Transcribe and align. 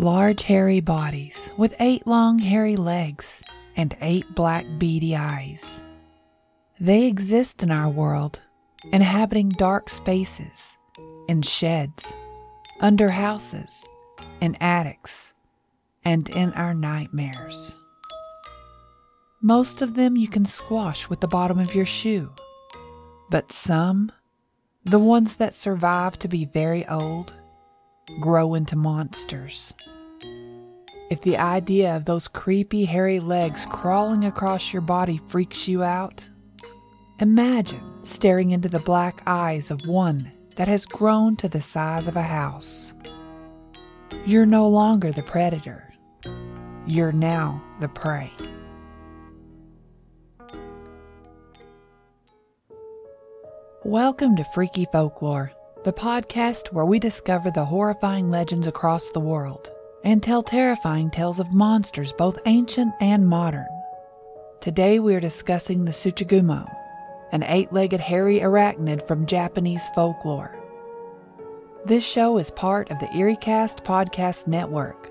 Large 0.00 0.44
hairy 0.44 0.80
bodies 0.80 1.50
with 1.58 1.74
eight 1.78 2.06
long 2.06 2.38
hairy 2.38 2.76
legs 2.76 3.42
and 3.76 3.94
eight 4.00 4.34
black 4.34 4.64
beady 4.78 5.14
eyes. 5.14 5.82
They 6.80 7.04
exist 7.04 7.62
in 7.62 7.70
our 7.70 7.90
world, 7.90 8.40
inhabiting 8.94 9.50
dark 9.50 9.90
spaces, 9.90 10.78
in 11.28 11.42
sheds, 11.42 12.14
under 12.80 13.10
houses, 13.10 13.86
in 14.40 14.54
attics, 14.54 15.34
and 16.02 16.30
in 16.30 16.54
our 16.54 16.72
nightmares. 16.72 17.74
Most 19.42 19.82
of 19.82 19.96
them 19.96 20.16
you 20.16 20.28
can 20.28 20.46
squash 20.46 21.10
with 21.10 21.20
the 21.20 21.28
bottom 21.28 21.58
of 21.58 21.74
your 21.74 21.84
shoe, 21.84 22.32
but 23.28 23.52
some, 23.52 24.10
the 24.82 24.98
ones 24.98 25.36
that 25.36 25.52
survive 25.52 26.18
to 26.20 26.26
be 26.26 26.46
very 26.46 26.88
old, 26.88 27.34
grow 28.20 28.54
into 28.54 28.76
monsters. 28.76 29.72
If 31.10 31.20
the 31.22 31.38
idea 31.38 31.96
of 31.96 32.04
those 32.04 32.28
creepy 32.28 32.84
hairy 32.84 33.18
legs 33.18 33.66
crawling 33.66 34.24
across 34.24 34.72
your 34.72 34.82
body 34.82 35.20
freaks 35.26 35.66
you 35.66 35.82
out, 35.82 36.24
imagine 37.18 38.04
staring 38.04 38.50
into 38.52 38.68
the 38.68 38.78
black 38.80 39.22
eyes 39.26 39.70
of 39.70 39.86
one 39.86 40.30
that 40.56 40.68
has 40.68 40.86
grown 40.86 41.36
to 41.36 41.48
the 41.48 41.60
size 41.60 42.06
of 42.06 42.16
a 42.16 42.22
house. 42.22 42.92
You're 44.26 44.46
no 44.46 44.68
longer 44.68 45.10
the 45.10 45.22
predator, 45.22 45.92
you're 46.86 47.12
now 47.12 47.62
the 47.80 47.88
prey. 47.88 48.32
Welcome 53.84 54.36
to 54.36 54.44
Freaky 54.44 54.86
Folklore, 54.92 55.52
the 55.82 55.92
podcast 55.94 56.70
where 56.72 56.84
we 56.84 56.98
discover 56.98 57.50
the 57.50 57.64
horrifying 57.64 58.28
legends 58.28 58.66
across 58.66 59.10
the 59.10 59.20
world 59.20 59.70
and 60.04 60.22
tell 60.22 60.42
terrifying 60.42 61.10
tales 61.10 61.38
of 61.38 61.54
monsters 61.54 62.12
both 62.12 62.38
ancient 62.44 62.92
and 63.00 63.26
modern. 63.26 63.66
Today 64.60 64.98
we 64.98 65.14
are 65.14 65.20
discussing 65.20 65.86
the 65.86 65.92
Tsuchigumo, 65.92 66.70
an 67.32 67.42
eight 67.44 67.72
legged 67.72 68.00
hairy 68.00 68.40
arachnid 68.40 69.06
from 69.08 69.24
Japanese 69.24 69.88
folklore. 69.94 70.54
This 71.86 72.04
show 72.04 72.36
is 72.36 72.50
part 72.50 72.90
of 72.90 72.98
the 72.98 73.06
EerieCast 73.06 73.82
podcast 73.82 74.46
network. 74.46 75.08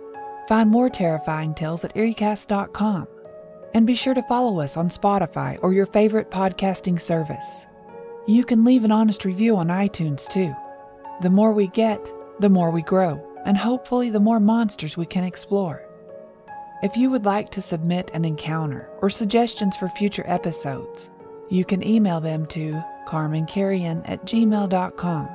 Find 0.47 0.69
more 0.69 0.89
terrifying 0.89 1.55
tales 1.55 1.83
at 1.83 1.95
EerieCast.com. 1.95 3.07
And 3.73 3.87
be 3.87 3.95
sure 3.95 4.13
to 4.13 4.23
follow 4.23 4.59
us 4.59 4.77
on 4.77 4.89
Spotify 4.89 5.57
or 5.63 5.73
your 5.73 5.87
favorite 5.87 6.29
podcasting 6.29 7.01
service. 7.01 7.65
You 8.27 8.43
can 8.43 8.63
leave 8.63 8.83
an 8.83 8.91
honest 8.91 9.25
review 9.25 9.57
on 9.57 9.67
iTunes 9.67 10.27
too. 10.27 10.55
The 11.21 11.29
more 11.29 11.53
we 11.53 11.67
get, 11.67 12.13
the 12.39 12.49
more 12.49 12.71
we 12.71 12.81
grow, 12.81 13.25
and 13.45 13.57
hopefully 13.57 14.09
the 14.09 14.19
more 14.19 14.39
monsters 14.39 14.95
we 14.95 15.05
can 15.05 15.23
explore. 15.23 15.85
If 16.81 16.95
you 16.95 17.09
would 17.09 17.25
like 17.25 17.49
to 17.49 17.61
submit 17.61 18.11
an 18.13 18.23
encounter 18.23 18.89
or 19.01 19.09
suggestions 19.09 19.75
for 19.75 19.89
future 19.89 20.23
episodes, 20.25 21.09
you 21.49 21.65
can 21.65 21.85
email 21.85 22.21
them 22.21 22.45
to 22.47 22.81
carmancarrion 23.07 24.01
at 24.05 24.25
gmail.com. 24.25 25.29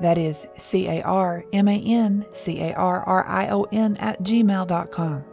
That 0.00 0.18
is 0.18 0.46
C 0.56 0.88
A 0.88 1.02
R 1.02 1.44
M 1.52 1.68
A 1.68 1.78
N 1.78 2.24
C 2.32 2.60
A 2.60 2.74
R 2.74 3.02
R 3.02 3.26
I 3.26 3.48
O 3.48 3.64
N 3.72 3.96
at 3.96 4.22
gmail.com. 4.22 5.24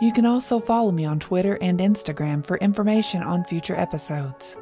You 0.00 0.12
can 0.12 0.26
also 0.26 0.60
follow 0.60 0.92
me 0.92 1.04
on 1.06 1.18
Twitter 1.18 1.58
and 1.60 1.80
Instagram 1.80 2.44
for 2.44 2.58
information 2.58 3.22
on 3.22 3.44
future 3.44 3.76
episodes. 3.76 4.56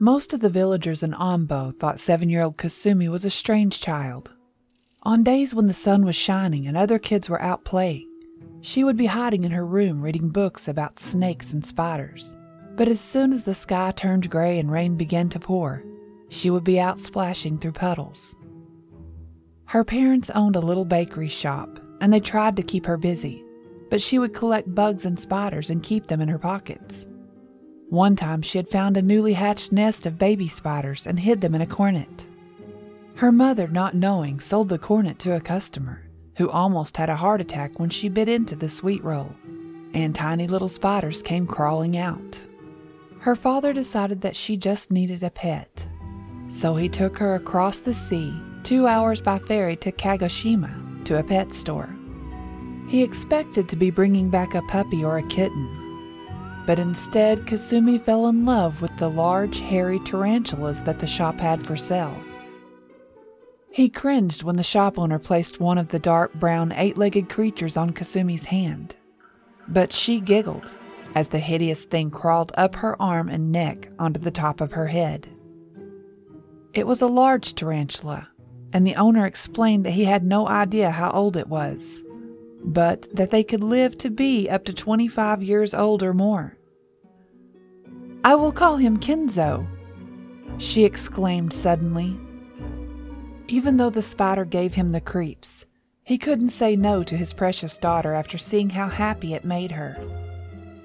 Most 0.00 0.32
of 0.32 0.38
the 0.38 0.48
villagers 0.48 1.02
in 1.02 1.12
Ambo 1.18 1.72
thought 1.72 1.98
seven 1.98 2.28
year 2.28 2.42
old 2.42 2.56
Kasumi 2.56 3.08
was 3.08 3.24
a 3.24 3.30
strange 3.30 3.80
child. 3.80 4.30
On 5.02 5.24
days 5.24 5.52
when 5.52 5.66
the 5.66 5.74
sun 5.74 6.04
was 6.04 6.14
shining 6.14 6.68
and 6.68 6.76
other 6.76 7.00
kids 7.00 7.28
were 7.28 7.42
out 7.42 7.64
playing, 7.64 8.08
she 8.60 8.84
would 8.84 8.96
be 8.96 9.06
hiding 9.06 9.42
in 9.42 9.50
her 9.50 9.66
room 9.66 10.00
reading 10.00 10.28
books 10.28 10.68
about 10.68 11.00
snakes 11.00 11.52
and 11.52 11.66
spiders. 11.66 12.36
But 12.76 12.86
as 12.86 13.00
soon 13.00 13.32
as 13.32 13.42
the 13.42 13.56
sky 13.56 13.90
turned 13.90 14.30
gray 14.30 14.60
and 14.60 14.70
rain 14.70 14.94
began 14.96 15.28
to 15.30 15.40
pour, 15.40 15.82
she 16.28 16.48
would 16.48 16.64
be 16.64 16.78
out 16.78 17.00
splashing 17.00 17.58
through 17.58 17.72
puddles. 17.72 18.36
Her 19.64 19.82
parents 19.82 20.30
owned 20.30 20.54
a 20.54 20.60
little 20.60 20.84
bakery 20.84 21.28
shop, 21.28 21.80
and 22.00 22.12
they 22.12 22.20
tried 22.20 22.54
to 22.54 22.62
keep 22.62 22.86
her 22.86 22.96
busy, 22.96 23.42
but 23.90 24.00
she 24.00 24.20
would 24.20 24.32
collect 24.32 24.72
bugs 24.76 25.04
and 25.04 25.18
spiders 25.18 25.70
and 25.70 25.82
keep 25.82 26.06
them 26.06 26.20
in 26.20 26.28
her 26.28 26.38
pockets. 26.38 27.04
One 27.90 28.16
time 28.16 28.42
she 28.42 28.58
had 28.58 28.68
found 28.68 28.96
a 28.96 29.02
newly 29.02 29.32
hatched 29.32 29.72
nest 29.72 30.04
of 30.04 30.18
baby 30.18 30.46
spiders 30.46 31.06
and 31.06 31.18
hid 31.18 31.40
them 31.40 31.54
in 31.54 31.62
a 31.62 31.66
cornet. 31.66 32.26
Her 33.14 33.32
mother, 33.32 33.66
not 33.66 33.94
knowing, 33.94 34.40
sold 34.40 34.68
the 34.68 34.78
cornet 34.78 35.18
to 35.20 35.34
a 35.34 35.40
customer 35.40 36.02
who 36.36 36.50
almost 36.50 36.98
had 36.98 37.08
a 37.08 37.16
heart 37.16 37.40
attack 37.40 37.80
when 37.80 37.90
she 37.90 38.08
bit 38.08 38.28
into 38.28 38.54
the 38.54 38.68
sweet 38.68 39.02
roll, 39.02 39.34
and 39.94 40.14
tiny 40.14 40.46
little 40.46 40.68
spiders 40.68 41.22
came 41.22 41.46
crawling 41.46 41.96
out. 41.96 42.40
Her 43.20 43.34
father 43.34 43.72
decided 43.72 44.20
that 44.20 44.36
she 44.36 44.56
just 44.56 44.92
needed 44.92 45.22
a 45.22 45.30
pet, 45.30 45.88
so 46.48 46.76
he 46.76 46.88
took 46.88 47.18
her 47.18 47.34
across 47.34 47.80
the 47.80 47.94
sea, 47.94 48.38
two 48.62 48.86
hours 48.86 49.20
by 49.20 49.38
ferry 49.38 49.76
to 49.76 49.90
Kagoshima, 49.90 51.04
to 51.06 51.18
a 51.18 51.24
pet 51.24 51.52
store. 51.52 51.92
He 52.86 53.02
expected 53.02 53.68
to 53.68 53.76
be 53.76 53.90
bringing 53.90 54.30
back 54.30 54.54
a 54.54 54.62
puppy 54.62 55.04
or 55.04 55.18
a 55.18 55.26
kitten, 55.28 55.87
but 56.68 56.78
instead 56.78 57.46
Kasumi 57.46 57.98
fell 57.98 58.26
in 58.26 58.44
love 58.44 58.82
with 58.82 58.94
the 58.98 59.08
large, 59.08 59.60
hairy 59.60 59.98
tarantulas 60.00 60.82
that 60.82 60.98
the 60.98 61.06
shop 61.06 61.40
had 61.40 61.66
for 61.66 61.76
sale. 61.76 62.14
He 63.70 63.88
cringed 63.88 64.42
when 64.42 64.56
the 64.56 64.62
shop 64.62 64.98
owner 64.98 65.18
placed 65.18 65.60
one 65.60 65.78
of 65.78 65.88
the 65.88 65.98
dark 65.98 66.34
brown 66.34 66.72
eight 66.72 66.98
legged 66.98 67.30
creatures 67.30 67.78
on 67.78 67.94
Kasumi's 67.94 68.44
hand. 68.44 68.96
But 69.66 69.94
she 69.94 70.20
giggled 70.20 70.76
as 71.14 71.28
the 71.28 71.38
hideous 71.38 71.86
thing 71.86 72.10
crawled 72.10 72.52
up 72.54 72.76
her 72.76 73.00
arm 73.00 73.30
and 73.30 73.50
neck 73.50 73.88
onto 73.98 74.20
the 74.20 74.30
top 74.30 74.60
of 74.60 74.72
her 74.72 74.88
head. 74.88 75.26
It 76.74 76.86
was 76.86 77.00
a 77.00 77.06
large 77.06 77.54
tarantula, 77.54 78.28
and 78.74 78.86
the 78.86 78.96
owner 78.96 79.24
explained 79.24 79.86
that 79.86 79.92
he 79.92 80.04
had 80.04 80.22
no 80.22 80.46
idea 80.46 80.90
how 80.90 81.12
old 81.12 81.34
it 81.34 81.48
was, 81.48 82.02
but 82.62 83.08
that 83.16 83.30
they 83.30 83.42
could 83.42 83.64
live 83.64 83.96
to 83.96 84.10
be 84.10 84.50
up 84.50 84.66
to 84.66 84.74
25 84.74 85.42
years 85.42 85.72
old 85.72 86.02
or 86.02 86.12
more. 86.12 86.57
I 88.24 88.34
will 88.34 88.52
call 88.52 88.76
him 88.76 88.98
Kenzo, 88.98 89.66
she 90.58 90.84
exclaimed 90.84 91.52
suddenly 91.52 92.18
even 93.48 93.78
though 93.78 93.90
the 93.90 94.02
spider 94.02 94.44
gave 94.44 94.74
him 94.74 94.90
the 94.90 95.00
creeps, 95.00 95.64
he 96.04 96.18
couldn't 96.18 96.50
say 96.50 96.76
no 96.76 97.02
to 97.02 97.16
his 97.16 97.32
precious 97.32 97.78
daughter 97.78 98.12
after 98.12 98.38
seeing 98.38 98.70
how 98.70 98.88
happy 98.88 99.34
it 99.34 99.44
made 99.44 99.70
her. 99.70 99.94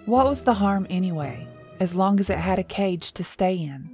What 0.05 0.25
was 0.25 0.43
the 0.43 0.53
harm 0.53 0.87
anyway, 0.89 1.47
as 1.79 1.95
long 1.95 2.19
as 2.19 2.29
it 2.29 2.37
had 2.37 2.59
a 2.59 2.63
cage 2.63 3.11
to 3.13 3.23
stay 3.23 3.55
in? 3.55 3.89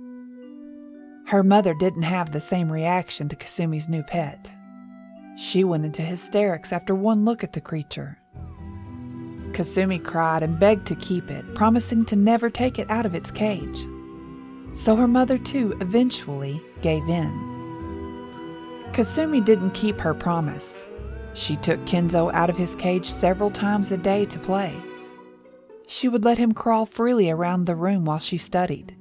Her 1.27 1.43
mother 1.43 1.73
didn't 1.73 2.03
have 2.03 2.31
the 2.31 2.39
same 2.39 2.71
reaction 2.71 3.27
to 3.29 3.35
Kasumi's 3.35 3.89
new 3.89 4.03
pet. 4.03 4.51
She 5.37 5.63
went 5.63 5.85
into 5.85 6.01
hysterics 6.01 6.71
after 6.71 6.93
one 6.95 7.25
look 7.25 7.43
at 7.43 7.53
the 7.53 7.61
creature. 7.61 8.19
Kasumi 9.53 10.03
cried 10.03 10.43
and 10.43 10.59
begged 10.59 10.87
to 10.87 10.95
keep 10.95 11.29
it, 11.29 11.55
promising 11.55 12.05
to 12.05 12.15
never 12.15 12.49
take 12.49 12.79
it 12.79 12.89
out 12.89 13.05
of 13.05 13.15
its 13.15 13.31
cage. 13.31 13.87
So 14.73 14.95
her 14.95 15.07
mother, 15.07 15.37
too, 15.37 15.77
eventually 15.81 16.61
gave 16.81 17.07
in. 17.09 17.31
Kasumi 18.91 19.43
didn't 19.43 19.71
keep 19.71 19.99
her 19.99 20.13
promise. 20.13 20.85
She 21.33 21.55
took 21.57 21.79
Kenzo 21.85 22.33
out 22.33 22.49
of 22.49 22.57
his 22.57 22.75
cage 22.75 23.09
several 23.09 23.51
times 23.51 23.91
a 23.91 23.97
day 23.97 24.25
to 24.25 24.39
play. 24.39 24.75
She 25.87 26.07
would 26.07 26.23
let 26.23 26.37
him 26.37 26.53
crawl 26.53 26.85
freely 26.85 27.29
around 27.29 27.65
the 27.65 27.75
room 27.75 28.05
while 28.05 28.19
she 28.19 28.37
studied. 28.37 28.95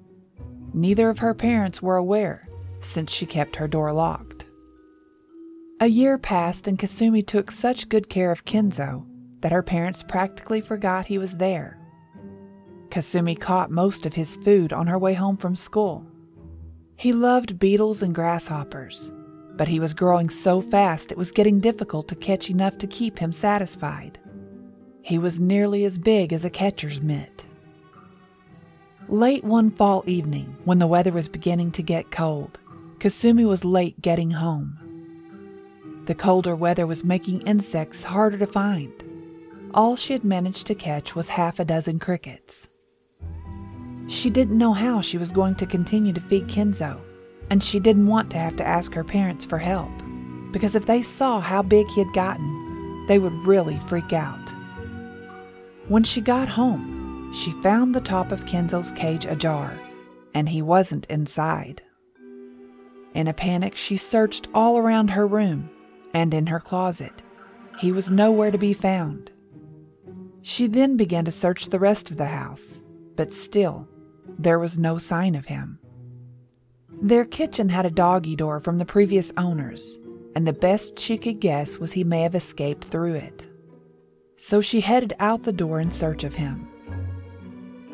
Neither 0.75 1.09
of 1.09 1.19
her 1.19 1.35
parents 1.35 1.83
were 1.83 1.97
aware, 1.97 2.49
since 2.81 3.11
she 3.11 3.27
kept 3.27 3.57
her 3.57 3.69
door 3.69 3.93
locked. 3.93 4.47
A 5.81 5.87
year 5.87 6.19
passed, 6.19 6.69
and 6.69 6.79
Kasumi 6.79 7.27
took 7.27 7.51
such 7.51 7.89
good 7.89 8.09
care 8.09 8.31
of 8.31 8.45
Kenzo 8.45 9.08
that 9.41 9.53
her 9.53 9.63
parents 9.63 10.03
practically 10.03 10.61
forgot 10.61 11.07
he 11.07 11.19
was 11.19 11.37
there. 11.37 11.79
Kasumi 12.91 13.39
caught 13.39 13.71
most 13.71 14.07
of 14.07 14.15
his 14.15 14.37
food 14.37 14.73
on 14.73 14.87
her 14.87 14.99
way 14.99 15.15
home 15.15 15.37
from 15.37 15.55
school. 15.55 16.07
He 16.97 17.13
loved 17.13 17.59
beetles 17.59 18.03
and 18.03 18.15
grasshoppers, 18.15 19.13
but 19.57 19.69
he 19.69 19.79
was 19.79 19.95
growing 19.95 20.31
so 20.31 20.61
fast 20.61 21.13
it 21.13 21.19
was 21.19 21.31
getting 21.31 21.61
difficult 21.61 22.09
to 22.09 22.17
catch 22.17 22.51
enough 22.51 22.79
to 22.79 22.87
keep 22.87 23.19
him 23.19 23.33
satisfied. 23.33 24.19
He 25.03 25.19
was 25.19 25.41
nearly 25.41 25.85
as 25.85 25.99
big 25.99 26.33
as 26.33 26.45
a 26.45 26.51
catcher's 26.51 27.01
mitt. 27.01 27.47
Late 29.09 29.45
one 29.45 29.71
fall 29.71 30.03
evening, 30.07 30.57
when 30.65 30.79
the 30.79 30.87
weather 30.87 31.13
was 31.13 31.29
beginning 31.29 31.71
to 31.73 31.83
get 31.83 32.11
cold, 32.11 32.59
Kasumi 32.99 33.47
was 33.47 33.65
late 33.65 34.01
getting 34.03 34.33
home. 34.33 34.77
The 36.07 36.15
colder 36.15 36.57
weather 36.57 36.87
was 36.87 37.05
making 37.05 37.43
insects 37.43 38.03
harder 38.05 38.39
to 38.39 38.47
find. 38.47 38.93
All 39.75 39.97
she 39.97 40.15
had 40.15 40.25
managed 40.25 40.67
to 40.69 40.75
catch 40.75 41.15
was 41.15 41.29
half 41.29 41.61
a 41.61 41.65
dozen 41.65 41.99
crickets. 41.99 42.69
She 44.09 44.31
didn't 44.31 44.57
know 44.57 44.73
how 44.73 45.03
she 45.03 45.19
was 45.19 45.31
going 45.31 45.57
to 45.57 45.67
continue 45.67 46.15
to 46.15 46.21
feed 46.21 46.49
Kenzo, 46.49 46.99
and 47.51 47.63
she 47.63 47.79
didn't 47.79 48.07
want 48.07 48.31
to 48.31 48.39
have 48.39 48.57
to 48.57 48.67
ask 48.67 48.95
her 48.95 49.05
parents 49.05 49.45
for 49.45 49.59
help, 49.59 49.91
because 50.53 50.75
if 50.75 50.87
they 50.87 51.03
saw 51.03 51.41
how 51.41 51.63
big 51.63 51.87
he 51.89 52.03
had 52.03 52.15
gotten, 52.15 53.07
they 53.09 53.19
would 53.19 53.35
really 53.47 53.79
freak 53.87 54.13
out. 54.15 54.53
When 55.89 56.03
she 56.03 56.23
got 56.23 56.49
home, 56.49 57.33
she 57.35 57.53
found 57.63 57.95
the 57.95 58.01
top 58.01 58.33
of 58.33 58.47
Kenzo's 58.47 58.91
cage 58.93 59.27
ajar, 59.27 59.79
and 60.33 60.49
he 60.49 60.63
wasn't 60.63 61.07
inside. 61.07 61.83
In 63.13 63.29
a 63.29 63.35
panic, 63.35 63.77
she 63.77 63.99
searched 63.99 64.49
all 64.55 64.79
around 64.79 65.11
her 65.11 65.27
room 65.27 65.69
and 66.15 66.33
in 66.33 66.47
her 66.47 66.61
closet. 66.61 67.23
He 67.79 67.93
was 67.93 68.11
nowhere 68.11 68.51
to 68.51 68.59
be 68.59 68.73
found. 68.73 69.31
She 70.49 70.67
then 70.67 70.97
began 70.97 71.27
to 71.27 71.31
search 71.31 71.67
the 71.67 71.79
rest 71.79 72.11
of 72.11 72.17
the 72.17 72.25
house, 72.25 72.81
but 73.17 73.35
still, 73.35 73.87
there 74.39 74.59
was 74.59 74.79
no 74.79 74.97
sign 74.97 75.35
of 75.35 75.45
him. 75.45 75.79
Their 77.03 77.27
kitchen 77.27 77.69
had 77.69 77.85
a 77.85 77.91
doggy 77.91 78.35
door 78.35 78.59
from 78.59 78.79
the 78.79 78.87
previous 78.87 79.31
owners, 79.37 79.99
and 80.35 80.47
the 80.47 80.55
best 80.55 80.99
she 80.99 81.19
could 81.19 81.39
guess 81.39 81.79
was 81.79 81.93
he 81.93 82.03
may 82.03 82.23
have 82.23 82.35
escaped 82.35 82.87
through 82.87 83.17
it. 83.17 83.47
So 84.37 84.63
she 84.63 84.81
headed 84.81 85.13
out 85.19 85.43
the 85.43 85.53
door 85.53 85.81
in 85.81 85.91
search 85.91 86.25
of 86.25 86.37
him. 86.37 86.67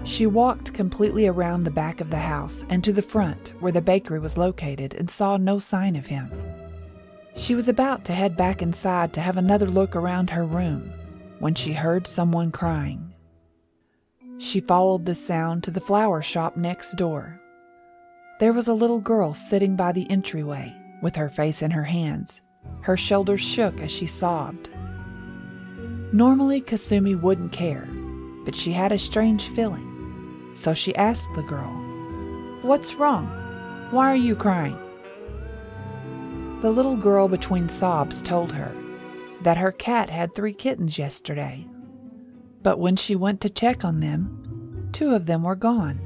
She 0.05 0.25
walked 0.29 0.73
completely 0.73 1.27
around 1.27 1.65
the 1.65 1.73
back 1.73 2.01
of 2.01 2.11
the 2.11 2.19
house 2.19 2.65
and 2.69 2.85
to 2.85 2.93
the 2.93 3.03
front 3.03 3.53
where 3.59 3.73
the 3.73 3.83
bakery 3.83 4.21
was 4.21 4.39
located 4.39 4.95
and 4.95 5.11
saw 5.11 5.37
no 5.37 5.59
sign 5.59 5.97
of 5.97 6.07
him. 6.07 6.31
She 7.35 7.57
was 7.57 7.67
about 7.67 8.05
to 8.05 8.13
head 8.13 8.37
back 8.37 8.63
inside 8.63 9.13
to 9.15 9.21
have 9.21 9.39
another 9.39 9.67
look 9.67 9.97
around 9.97 10.31
her 10.31 10.45
room 10.45 10.93
when 11.45 11.55
she 11.55 11.75
heard 11.75 12.07
someone 12.07 12.51
crying. 12.51 13.13
She 14.39 14.61
followed 14.61 15.05
the 15.05 15.15
sound 15.15 15.63
to 15.65 15.71
the 15.71 15.79
flower 15.79 16.23
shop 16.23 16.57
next 16.57 16.93
door. 16.97 17.39
There 18.41 18.55
was 18.55 18.67
a 18.67 18.73
little 18.73 18.99
girl 18.99 19.35
sitting 19.35 19.77
by 19.77 19.93
the 19.93 20.11
entryway 20.11 20.75
with 21.03 21.15
her 21.17 21.29
face 21.29 21.61
in 21.61 21.71
her 21.71 21.85
hands. 21.85 22.41
Her 22.81 22.97
shoulders 22.97 23.43
shook 23.43 23.79
as 23.81 23.93
she 23.93 24.07
sobbed. 24.07 24.71
Normally, 26.15 26.63
Kasumi 26.63 27.15
wouldn't 27.21 27.53
care, 27.53 27.91
but 28.47 28.55
she 28.55 28.73
had 28.73 28.91
a 28.91 28.99
strange 28.99 29.49
feeling. 29.49 30.51
So 30.55 30.73
she 30.73 30.97
asked 30.97 31.29
the 31.35 31.43
girl, 31.43 31.75
What's 32.63 32.95
wrong? 32.95 33.27
Why 33.91 34.11
are 34.11 34.17
you 34.17 34.35
crying? 34.35 34.79
The 36.63 36.71
little 36.71 36.97
girl 36.97 37.29
between 37.29 37.69
sobs 37.69 38.23
told 38.23 38.51
her 38.51 38.75
that 39.45 39.57
her 39.57 39.73
cat 39.73 40.11
had 40.11 40.35
three 40.35 40.53
kittens 40.53 40.99
yesterday 40.99 41.67
but 42.65 42.81
when 42.81 42.97
she 42.97 43.15
went 43.15 43.43
to 43.43 43.51
check 43.51 43.85
on 43.85 44.01
them, 44.01 44.89
two 44.91 45.15
of 45.15 45.27
them 45.27 45.43
were 45.45 45.55
gone. 45.55 46.01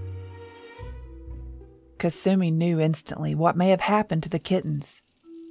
Kasumi 1.98 2.52
knew 2.52 2.80
instantly 2.80 3.34
what 3.34 3.56
may 3.56 3.70
have 3.70 3.80
happened 3.80 4.24
to 4.24 4.28
the 4.28 4.40
kittens, 4.40 5.00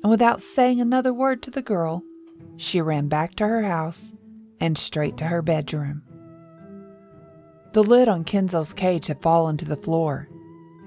and 0.03 0.11
without 0.11 0.41
saying 0.41 0.79
another 0.79 1.13
word 1.13 1.41
to 1.41 1.49
the 1.49 1.61
girl, 1.61 2.03
she 2.57 2.81
ran 2.81 3.07
back 3.07 3.35
to 3.35 3.47
her 3.47 3.63
house 3.63 4.13
and 4.59 4.77
straight 4.77 5.15
to 5.17 5.25
her 5.25 5.41
bedroom. 5.41 6.03
The 7.71 7.83
lid 7.83 8.09
on 8.09 8.25
Kenzo's 8.25 8.73
cage 8.73 9.07
had 9.07 9.21
fallen 9.21 9.55
to 9.57 9.65
the 9.65 9.75
floor, 9.77 10.27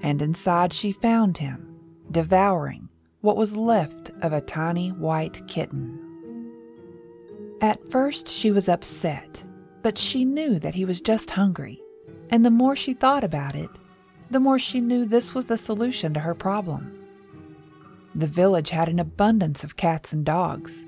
and 0.03 0.21
inside 0.21 0.71
she 0.71 0.91
found 0.91 1.39
him, 1.39 1.79
devouring 2.11 2.89
what 3.21 3.37
was 3.37 3.57
left 3.57 4.11
of 4.21 4.33
a 4.33 4.41
tiny 4.41 4.89
white 4.91 5.47
kitten. 5.47 6.10
At 7.61 7.89
first, 7.89 8.27
she 8.27 8.51
was 8.51 8.67
upset 8.67 9.43
but 9.81 9.97
she 9.97 10.25
knew 10.25 10.59
that 10.59 10.73
he 10.73 10.85
was 10.85 11.01
just 11.01 11.31
hungry, 11.31 11.81
and 12.29 12.45
the 12.45 12.51
more 12.51 12.75
she 12.75 12.93
thought 12.93 13.23
about 13.23 13.55
it, 13.55 13.69
the 14.29 14.39
more 14.39 14.59
she 14.59 14.79
knew 14.79 15.05
this 15.05 15.33
was 15.33 15.47
the 15.47 15.57
solution 15.57 16.13
to 16.13 16.19
her 16.19 16.35
problem. 16.35 16.97
The 18.15 18.27
village 18.27 18.69
had 18.69 18.89
an 18.89 18.99
abundance 18.99 19.63
of 19.63 19.77
cats 19.77 20.13
and 20.13 20.25
dogs, 20.25 20.85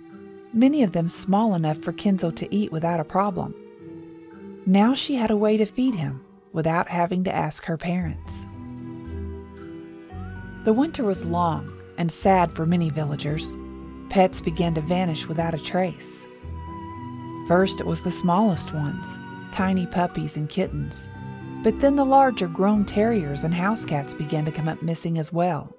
many 0.54 0.84
of 0.84 0.92
them 0.92 1.08
small 1.08 1.56
enough 1.56 1.78
for 1.78 1.94
Kenzo 1.94 2.34
to 2.36 2.56
eat 2.56 2.72
without 2.72 3.00
a 3.00 3.06
problem. 3.06 3.56
Now 4.66 4.94
she 4.94 5.16
had 5.16 5.32
a 5.32 5.38
way 5.38 5.58
to 5.58 5.66
feed 5.66 5.96
him 5.96 6.24
without 6.54 6.88
having 6.88 7.24
to 7.24 7.36
ask 7.36 7.66
her 7.66 7.78
parents. 7.78 8.46
The 10.64 10.74
winter 10.74 11.04
was 11.04 11.26
long 11.26 11.74
and 11.98 12.12
sad 12.12 12.52
for 12.52 12.66
many 12.66 12.90
villagers. 12.90 13.58
Pets 14.10 14.40
began 14.40 14.76
to 14.76 14.82
vanish 14.82 15.28
without 15.28 15.54
a 15.54 15.60
trace. 15.60 16.28
First, 17.48 17.82
it 17.82 17.88
was 17.88 18.02
the 18.02 18.12
smallest 18.12 18.74
ones, 18.74 19.20
tiny 19.52 19.86
puppies 19.86 20.38
and 20.38 20.48
kittens. 20.48 21.10
But 21.64 21.80
then 21.82 21.96
the 21.96 22.06
larger 22.06 22.48
grown 22.48 22.86
terriers 22.86 23.44
and 23.44 23.54
house 23.54 23.86
cats 23.86 24.14
began 24.14 24.46
to 24.46 24.52
come 24.52 24.68
up 24.68 24.82
missing 24.82 25.18
as 25.18 25.32
well. 25.32 25.74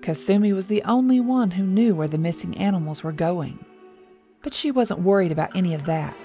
Kasumi 0.00 0.54
was 0.54 0.66
the 0.66 0.82
only 0.84 1.20
one 1.20 1.50
who 1.50 1.64
knew 1.64 1.94
where 1.94 2.08
the 2.08 2.18
missing 2.18 2.56
animals 2.56 3.02
were 3.02 3.12
going. 3.12 3.62
But 4.42 4.54
she 4.54 4.70
wasn't 4.70 5.00
worried 5.00 5.32
about 5.32 5.54
any 5.54 5.74
of 5.74 5.84
that. 5.84 6.16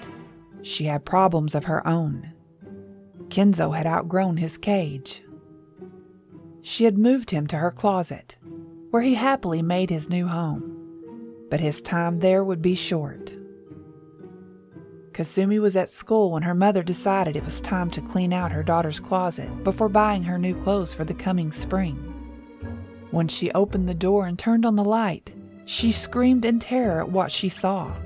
She 0.62 0.84
had 0.84 1.04
problems 1.04 1.54
of 1.54 1.64
her 1.64 1.86
own. 1.86 2.32
Kenzo 3.28 3.76
had 3.76 3.86
outgrown 3.86 4.38
his 4.38 4.56
cage. 4.56 5.22
She 6.62 6.84
had 6.84 6.96
moved 6.96 7.30
him 7.30 7.46
to 7.48 7.58
her 7.58 7.70
closet, 7.70 8.36
where 8.90 9.02
he 9.02 9.14
happily 9.14 9.62
made 9.62 9.90
his 9.90 10.08
new 10.08 10.26
home. 10.26 10.72
But 11.50 11.60
his 11.60 11.82
time 11.82 12.20
there 12.20 12.42
would 12.42 12.62
be 12.62 12.74
short. 12.74 13.36
Kasumi 15.16 15.58
was 15.58 15.76
at 15.76 15.88
school 15.88 16.32
when 16.32 16.42
her 16.42 16.54
mother 16.54 16.82
decided 16.82 17.36
it 17.36 17.44
was 17.44 17.62
time 17.62 17.90
to 17.92 18.02
clean 18.02 18.34
out 18.34 18.52
her 18.52 18.62
daughter's 18.62 19.00
closet 19.00 19.64
before 19.64 19.88
buying 19.88 20.22
her 20.22 20.36
new 20.36 20.54
clothes 20.54 20.92
for 20.92 21.06
the 21.06 21.14
coming 21.14 21.50
spring. 21.52 21.96
When 23.12 23.26
she 23.26 23.50
opened 23.52 23.88
the 23.88 23.94
door 23.94 24.26
and 24.26 24.38
turned 24.38 24.66
on 24.66 24.76
the 24.76 24.84
light, 24.84 25.34
she 25.64 25.90
screamed 25.90 26.44
in 26.44 26.58
terror 26.58 27.00
at 27.00 27.08
what 27.08 27.32
she 27.32 27.48
saw. 27.48 27.96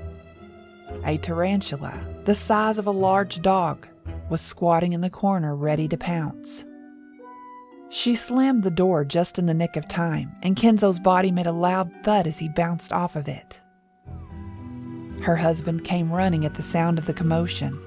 A 1.05 1.17
tarantula, 1.17 1.99
the 2.23 2.33
size 2.33 2.79
of 2.79 2.87
a 2.87 2.91
large 2.91 3.41
dog, 3.41 3.89
was 4.29 4.39
squatting 4.39 4.93
in 4.93 5.01
the 5.01 5.09
corner 5.09 5.53
ready 5.53 5.89
to 5.89 5.97
pounce. 5.97 6.63
She 7.89 8.15
slammed 8.15 8.63
the 8.63 8.71
door 8.71 9.03
just 9.03 9.37
in 9.37 9.47
the 9.47 9.53
nick 9.53 9.75
of 9.75 9.85
time, 9.89 10.31
and 10.43 10.55
Kenzo's 10.55 10.97
body 10.97 11.29
made 11.29 11.47
a 11.47 11.51
loud 11.51 11.91
thud 12.05 12.25
as 12.25 12.39
he 12.39 12.47
bounced 12.47 12.93
off 12.93 13.17
of 13.17 13.27
it. 13.27 13.59
Her 15.21 15.35
husband 15.35 15.83
came 15.83 16.11
running 16.11 16.45
at 16.45 16.55
the 16.55 16.63
sound 16.63 16.97
of 16.97 17.05
the 17.05 17.13
commotion. 17.13 17.79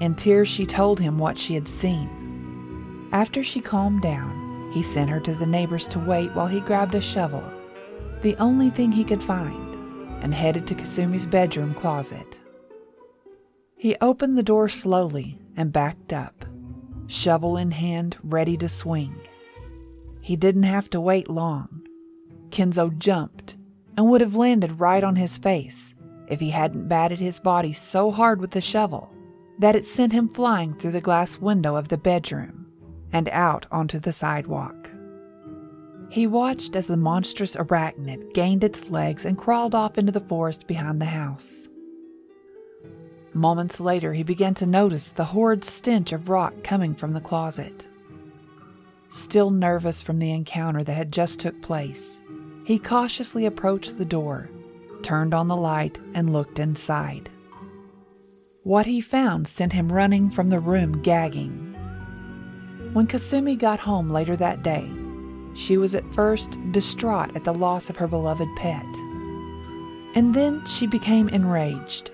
In 0.00 0.16
tears, 0.16 0.48
she 0.48 0.66
told 0.66 0.98
him 0.98 1.16
what 1.16 1.38
she 1.38 1.54
had 1.54 1.68
seen. 1.68 3.08
After 3.12 3.42
she 3.42 3.60
calmed 3.60 4.02
down, 4.02 4.72
he 4.72 4.82
sent 4.82 5.10
her 5.10 5.20
to 5.20 5.34
the 5.34 5.46
neighbors 5.46 5.86
to 5.88 6.00
wait 6.00 6.34
while 6.34 6.48
he 6.48 6.60
grabbed 6.60 6.94
a 6.94 7.00
shovel, 7.00 7.44
the 8.22 8.36
only 8.36 8.68
thing 8.68 8.90
he 8.90 9.04
could 9.04 9.22
find, 9.22 9.74
and 10.22 10.34
headed 10.34 10.66
to 10.66 10.74
Kasumi's 10.74 11.26
bedroom 11.26 11.72
closet. 11.72 12.40
He 13.76 13.96
opened 14.00 14.36
the 14.36 14.42
door 14.42 14.68
slowly 14.68 15.38
and 15.56 15.72
backed 15.72 16.12
up, 16.12 16.44
shovel 17.06 17.56
in 17.56 17.70
hand, 17.70 18.16
ready 18.24 18.56
to 18.56 18.68
swing. 18.68 19.14
He 20.20 20.34
didn't 20.34 20.64
have 20.64 20.90
to 20.90 21.00
wait 21.00 21.30
long. 21.30 21.86
Kenzo 22.50 22.96
jumped 22.98 23.56
and 23.96 24.08
would 24.08 24.20
have 24.20 24.34
landed 24.34 24.80
right 24.80 25.04
on 25.04 25.16
his 25.16 25.36
face 25.36 25.94
if 26.30 26.40
he 26.40 26.50
hadn't 26.50 26.88
batted 26.88 27.18
his 27.18 27.40
body 27.40 27.72
so 27.72 28.10
hard 28.10 28.40
with 28.40 28.52
the 28.52 28.60
shovel 28.60 29.12
that 29.58 29.76
it 29.76 29.84
sent 29.84 30.12
him 30.12 30.28
flying 30.28 30.72
through 30.74 30.92
the 30.92 31.00
glass 31.00 31.38
window 31.38 31.76
of 31.76 31.88
the 31.88 31.98
bedroom 31.98 32.66
and 33.12 33.28
out 33.28 33.66
onto 33.70 33.98
the 33.98 34.12
sidewalk. 34.12 34.90
He 36.08 36.26
watched 36.26 36.74
as 36.74 36.86
the 36.86 36.96
monstrous 36.96 37.56
arachnid 37.56 38.32
gained 38.32 38.64
its 38.64 38.88
legs 38.88 39.24
and 39.24 39.36
crawled 39.36 39.74
off 39.74 39.98
into 39.98 40.12
the 40.12 40.20
forest 40.20 40.66
behind 40.66 41.00
the 41.00 41.06
house. 41.06 41.68
Moments 43.32 43.78
later, 43.78 44.12
he 44.12 44.22
began 44.22 44.54
to 44.54 44.66
notice 44.66 45.10
the 45.10 45.24
horrid 45.24 45.64
stench 45.64 46.12
of 46.12 46.28
rot 46.28 46.64
coming 46.64 46.94
from 46.94 47.12
the 47.12 47.20
closet. 47.20 47.88
Still 49.08 49.50
nervous 49.50 50.02
from 50.02 50.18
the 50.18 50.32
encounter 50.32 50.82
that 50.82 50.94
had 50.94 51.12
just 51.12 51.38
took 51.38 51.60
place, 51.60 52.20
he 52.64 52.78
cautiously 52.78 53.46
approached 53.46 53.98
the 53.98 54.04
door 54.04 54.50
turned 55.02 55.34
on 55.34 55.48
the 55.48 55.56
light, 55.56 55.98
and 56.14 56.32
looked 56.32 56.58
inside. 56.58 57.30
What 58.62 58.86
he 58.86 59.00
found 59.00 59.48
sent 59.48 59.72
him 59.72 59.92
running 59.92 60.30
from 60.30 60.50
the 60.50 60.60
room 60.60 61.00
gagging. 61.02 61.74
When 62.92 63.06
Kasumi 63.06 63.58
got 63.58 63.80
home 63.80 64.10
later 64.10 64.36
that 64.36 64.62
day, 64.62 64.90
she 65.54 65.76
was 65.76 65.94
at 65.94 66.12
first 66.12 66.58
distraught 66.72 67.34
at 67.34 67.44
the 67.44 67.54
loss 67.54 67.88
of 67.88 67.96
her 67.96 68.06
beloved 68.06 68.48
pet. 68.56 68.84
And 70.14 70.34
then 70.34 70.64
she 70.66 70.86
became 70.86 71.28
enraged. 71.28 72.10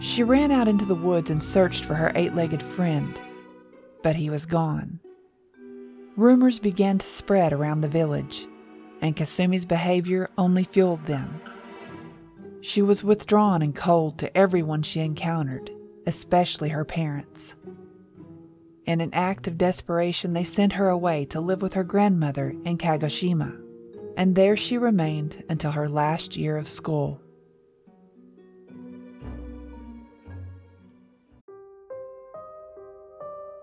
She 0.00 0.22
ran 0.22 0.50
out 0.50 0.68
into 0.68 0.84
the 0.84 0.94
woods 0.94 1.30
and 1.30 1.42
searched 1.42 1.84
for 1.84 1.94
her 1.94 2.12
eight 2.14 2.34
legged 2.34 2.62
friend, 2.62 3.20
but 4.02 4.16
he 4.16 4.28
was 4.28 4.46
gone. 4.46 5.00
Rumors 6.16 6.58
began 6.58 6.98
to 6.98 7.06
spread 7.06 7.52
around 7.52 7.80
the 7.80 7.88
village, 7.88 8.46
and 9.00 9.16
Kasumi's 9.16 9.64
behavior 9.64 10.28
only 10.36 10.64
fueled 10.64 11.06
them. 11.06 11.40
She 12.64 12.80
was 12.80 13.04
withdrawn 13.04 13.60
and 13.60 13.74
cold 13.74 14.16
to 14.20 14.34
everyone 14.34 14.82
she 14.82 15.00
encountered, 15.00 15.70
especially 16.06 16.70
her 16.70 16.86
parents. 16.86 17.56
In 18.86 19.02
an 19.02 19.12
act 19.12 19.46
of 19.46 19.58
desperation, 19.58 20.32
they 20.32 20.44
sent 20.44 20.72
her 20.72 20.88
away 20.88 21.26
to 21.26 21.42
live 21.42 21.60
with 21.60 21.74
her 21.74 21.84
grandmother 21.84 22.54
in 22.64 22.78
Kagoshima, 22.78 23.54
and 24.16 24.34
there 24.34 24.56
she 24.56 24.78
remained 24.78 25.44
until 25.50 25.72
her 25.72 25.90
last 25.90 26.38
year 26.38 26.56
of 26.56 26.66
school. 26.66 27.20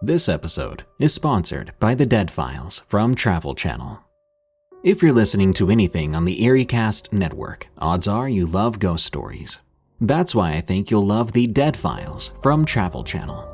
This 0.03 0.29
episode 0.29 0.85
is 0.99 1.11
sponsored 1.11 1.73
by 1.79 1.95
The 1.95 2.05
Dead 2.05 2.29
Files 2.29 2.83
from 2.87 3.15
Travel 3.15 3.55
Channel. 3.55 3.99
If 4.83 5.03
you're 5.03 5.13
listening 5.13 5.53
to 5.53 5.69
anything 5.69 6.15
on 6.15 6.25
the 6.25 6.39
EerieCast 6.39 7.13
network, 7.13 7.67
odds 7.77 8.07
are 8.07 8.27
you 8.27 8.47
love 8.47 8.79
ghost 8.79 9.05
stories. 9.05 9.59
That's 9.99 10.33
why 10.33 10.53
I 10.53 10.61
think 10.61 10.89
you'll 10.89 11.05
love 11.05 11.33
The 11.33 11.45
Dead 11.45 11.77
Files 11.77 12.31
from 12.41 12.65
Travel 12.65 13.03
Channel. 13.03 13.47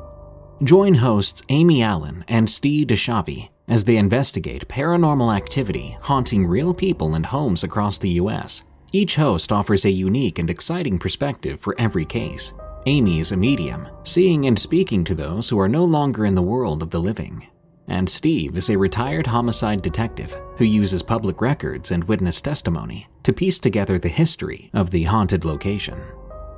Join 0.62 0.94
hosts 0.94 1.42
Amy 1.50 1.82
Allen 1.82 2.24
and 2.28 2.48
Steve 2.48 2.86
DiSchiavi 2.86 3.50
as 3.68 3.84
they 3.84 3.98
investigate 3.98 4.68
paranormal 4.68 5.36
activity 5.36 5.98
haunting 6.00 6.46
real 6.46 6.72
people 6.72 7.14
and 7.14 7.26
homes 7.26 7.62
across 7.62 7.98
the 7.98 8.10
U.S. 8.22 8.62
Each 8.92 9.14
host 9.14 9.52
offers 9.52 9.84
a 9.84 9.90
unique 9.90 10.38
and 10.38 10.48
exciting 10.48 10.98
perspective 10.98 11.60
for 11.60 11.78
every 11.78 12.06
case. 12.06 12.54
Amy 12.86 13.18
is 13.18 13.32
a 13.32 13.36
medium, 13.36 13.86
seeing 14.04 14.46
and 14.46 14.58
speaking 14.58 15.04
to 15.04 15.14
those 15.14 15.50
who 15.50 15.60
are 15.60 15.68
no 15.68 15.84
longer 15.84 16.24
in 16.24 16.34
the 16.34 16.40
world 16.40 16.82
of 16.82 16.88
the 16.88 17.00
living. 17.00 17.46
And 17.88 18.08
Steve 18.08 18.56
is 18.56 18.68
a 18.68 18.76
retired 18.76 19.26
homicide 19.26 19.80
detective 19.80 20.38
who 20.56 20.64
uses 20.64 21.02
public 21.02 21.40
records 21.40 21.90
and 21.90 22.04
witness 22.04 22.40
testimony 22.40 23.08
to 23.22 23.32
piece 23.32 23.58
together 23.58 23.98
the 23.98 24.08
history 24.08 24.70
of 24.74 24.90
the 24.90 25.04
haunted 25.04 25.44
location. 25.44 25.98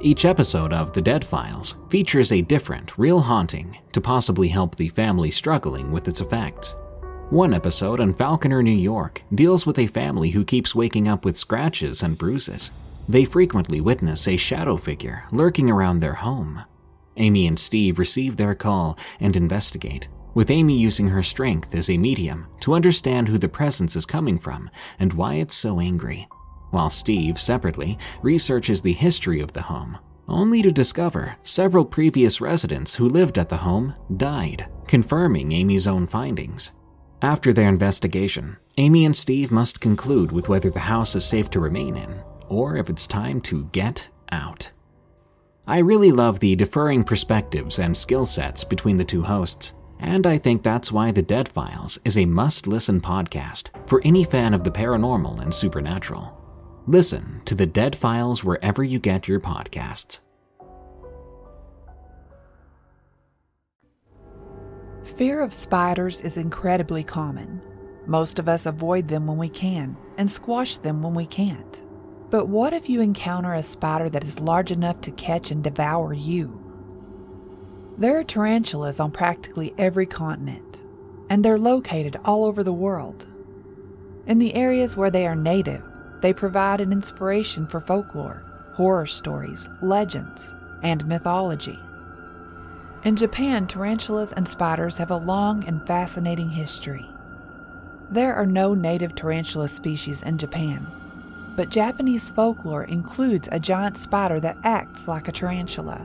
Each 0.01 0.25
episode 0.25 0.73
of 0.73 0.93
The 0.93 1.03
Dead 1.03 1.25
Files 1.25 1.77
features 1.89 2.33
a 2.33 2.41
different, 2.41 2.99
real 2.99 3.21
haunting 3.21 3.79
to 3.93 4.01
possibly 4.01 4.49
help 4.49 4.75
the 4.75 4.89
family 4.89 5.31
struggling 5.31 5.93
with 5.93 6.09
its 6.09 6.21
effects. 6.21 6.75
One 7.29 7.55
episode 7.55 8.01
on 8.01 8.15
Falconer, 8.15 8.63
New 8.63 8.73
York, 8.73 9.23
deals 9.33 9.67
with 9.67 9.79
a 9.79 9.87
family 9.87 10.31
who 10.31 10.45
keeps 10.45 10.75
waking 10.75 11.07
up 11.07 11.25
with 11.25 11.37
scratches 11.37 12.03
and 12.03 12.19
bruises. 12.19 12.73
They 13.09 13.25
frequently 13.25 13.81
witness 13.81 14.27
a 14.27 14.37
shadow 14.37 14.77
figure 14.77 15.25
lurking 15.31 15.71
around 15.71 16.01
their 16.01 16.15
home. 16.15 16.65
Amy 17.17 17.47
and 17.47 17.59
Steve 17.59 17.99
receive 17.99 18.37
their 18.37 18.55
call 18.55 18.99
and 19.21 19.37
investigate, 19.37 20.09
with 20.35 20.51
Amy 20.51 20.77
using 20.77 21.09
her 21.09 21.23
strength 21.23 21.75
as 21.75 21.91
a 21.91 21.99
medium 21.99 22.47
to 22.61 22.75
understand 22.75 23.29
who 23.29 23.39
the 23.39 23.49
presence 23.49 23.97
is 23.97 24.07
coming 24.07 24.39
from 24.39 24.71
and 24.99 25.13
why 25.13 25.35
it's 25.35 25.55
so 25.55 25.81
angry 25.81 26.29
while 26.71 26.91
Steve, 26.91 27.39
separately, 27.39 27.99
researches 28.23 28.81
the 28.81 28.93
history 28.93 29.41
of 29.41 29.53
the 29.53 29.63
home, 29.63 29.99
only 30.29 30.63
to 30.63 30.71
discover 30.71 31.37
several 31.43 31.85
previous 31.85 32.41
residents 32.41 32.95
who 32.95 33.09
lived 33.09 33.39
at 33.39 33.49
the 33.49 33.57
home 33.57 33.95
died, 34.17 34.69
confirming 34.87 35.53
Amy's 35.53 35.87
own 35.87 36.07
findings. 36.07 36.71
After 37.23 37.53
their 37.53 37.69
investigation, 37.69 38.57
Amy 38.79 39.05
and 39.05 39.15
Steve 39.15 39.51
must 39.51 39.81
conclude 39.81 40.33
with 40.33 40.49
whether 40.49 40.71
the 40.71 40.81
house 40.81 41.15
is 41.15 41.25
safe 41.25 41.51
to 41.51 41.61
remain 41.61 41.97
in, 41.97 42.23
or 42.49 42.77
if 42.77 42.89
it's 42.89 43.07
time 43.07 43.41
to 43.43 43.69
get 43.73 44.09
out. 44.33 44.71
I 45.67 45.79
really 45.79 46.11
love 46.11 46.41
the 46.41 46.57
differing 46.57 47.05
perspectives 47.05 47.79
and 47.79 47.97
skill 47.97 48.27
sets 48.27 48.65
between 48.65 48.97
the 48.97 49.05
two 49.05 49.23
hosts, 49.23 49.75
and 50.01 50.27
I 50.27 50.39
think 50.39 50.63
that's 50.63 50.91
why 50.91 51.11
The 51.13 51.23
Dead 51.23 51.49
Files 51.49 51.99
is 52.05 52.19
a 52.19 52.25
must 52.25 52.67
listen 52.67 53.01
podcast 53.01 53.69
for 53.87 54.01
any 54.05 54.25
fan 54.25 54.55
of 54.55 54.65
the 54.65 54.71
paranormal 54.71 55.41
and 55.41 55.55
supernatural. 55.55 56.37
Listen 56.87 57.43
to 57.45 57.55
the 57.55 57.67
Dead 57.67 57.95
Files 57.95 58.43
wherever 58.43 58.83
you 58.83 58.99
get 58.99 59.29
your 59.29 59.41
podcasts. 59.41 60.21
Fear 65.05 65.43
of 65.43 65.53
spiders 65.53 66.21
is 66.23 66.37
incredibly 66.37 67.05
common. 67.05 67.61
Most 68.07 68.39
of 68.39 68.49
us 68.49 68.67
avoid 68.67 69.07
them 69.07 69.27
when 69.27 69.37
we 69.37 69.49
can 69.49 69.97
and 70.17 70.31
squash 70.31 70.79
them 70.79 71.03
when 71.03 71.15
we 71.15 71.27
can't. 71.27 71.83
But 72.31 72.47
what 72.47 72.73
if 72.73 72.89
you 72.89 73.01
encounter 73.01 73.55
a 73.55 73.63
spider 73.63 74.09
that 74.09 74.25
is 74.25 74.41
large 74.41 74.73
enough 74.73 75.01
to 75.03 75.11
catch 75.11 75.51
and 75.51 75.63
devour 75.63 76.13
you? 76.13 76.60
There 78.01 78.19
are 78.19 78.25
tarantulas 78.25 78.99
on 78.99 79.11
practically 79.11 79.75
every 79.77 80.07
continent, 80.07 80.83
and 81.29 81.45
they're 81.45 81.59
located 81.59 82.17
all 82.25 82.47
over 82.47 82.65
the 82.65 82.73
world. 82.73 83.27
In 84.27 84.39
the 84.39 84.55
areas 84.55 84.97
where 84.97 85.11
they 85.11 85.27
are 85.27 85.37
native, 85.37 85.83
they 86.23 86.33
provide 86.33 86.81
an 86.81 86.93
inspiration 86.93 87.67
for 87.67 87.79
folklore, 87.79 88.43
horror 88.73 89.05
stories, 89.05 89.69
legends, 89.83 90.55
and 90.83 91.07
mythology. 91.07 91.79
In 93.05 93.17
Japan, 93.17 93.67
tarantulas 93.67 94.33
and 94.33 94.49
spiders 94.49 94.97
have 94.97 95.11
a 95.11 95.17
long 95.17 95.65
and 95.65 95.87
fascinating 95.87 96.49
history. 96.49 97.05
There 98.11 98.35
are 98.35 98.47
no 98.47 98.73
native 98.73 99.15
tarantula 99.15 99.69
species 99.69 100.23
in 100.23 100.39
Japan, 100.39 100.87
but 101.55 101.69
Japanese 101.69 102.31
folklore 102.31 102.85
includes 102.85 103.51
a 103.53 103.61
giant 103.61 103.99
spider 103.99 104.41
that 104.41 104.57
acts 104.65 105.07
like 105.07 105.29
a 105.29 105.33
tarantula. 105.33 106.01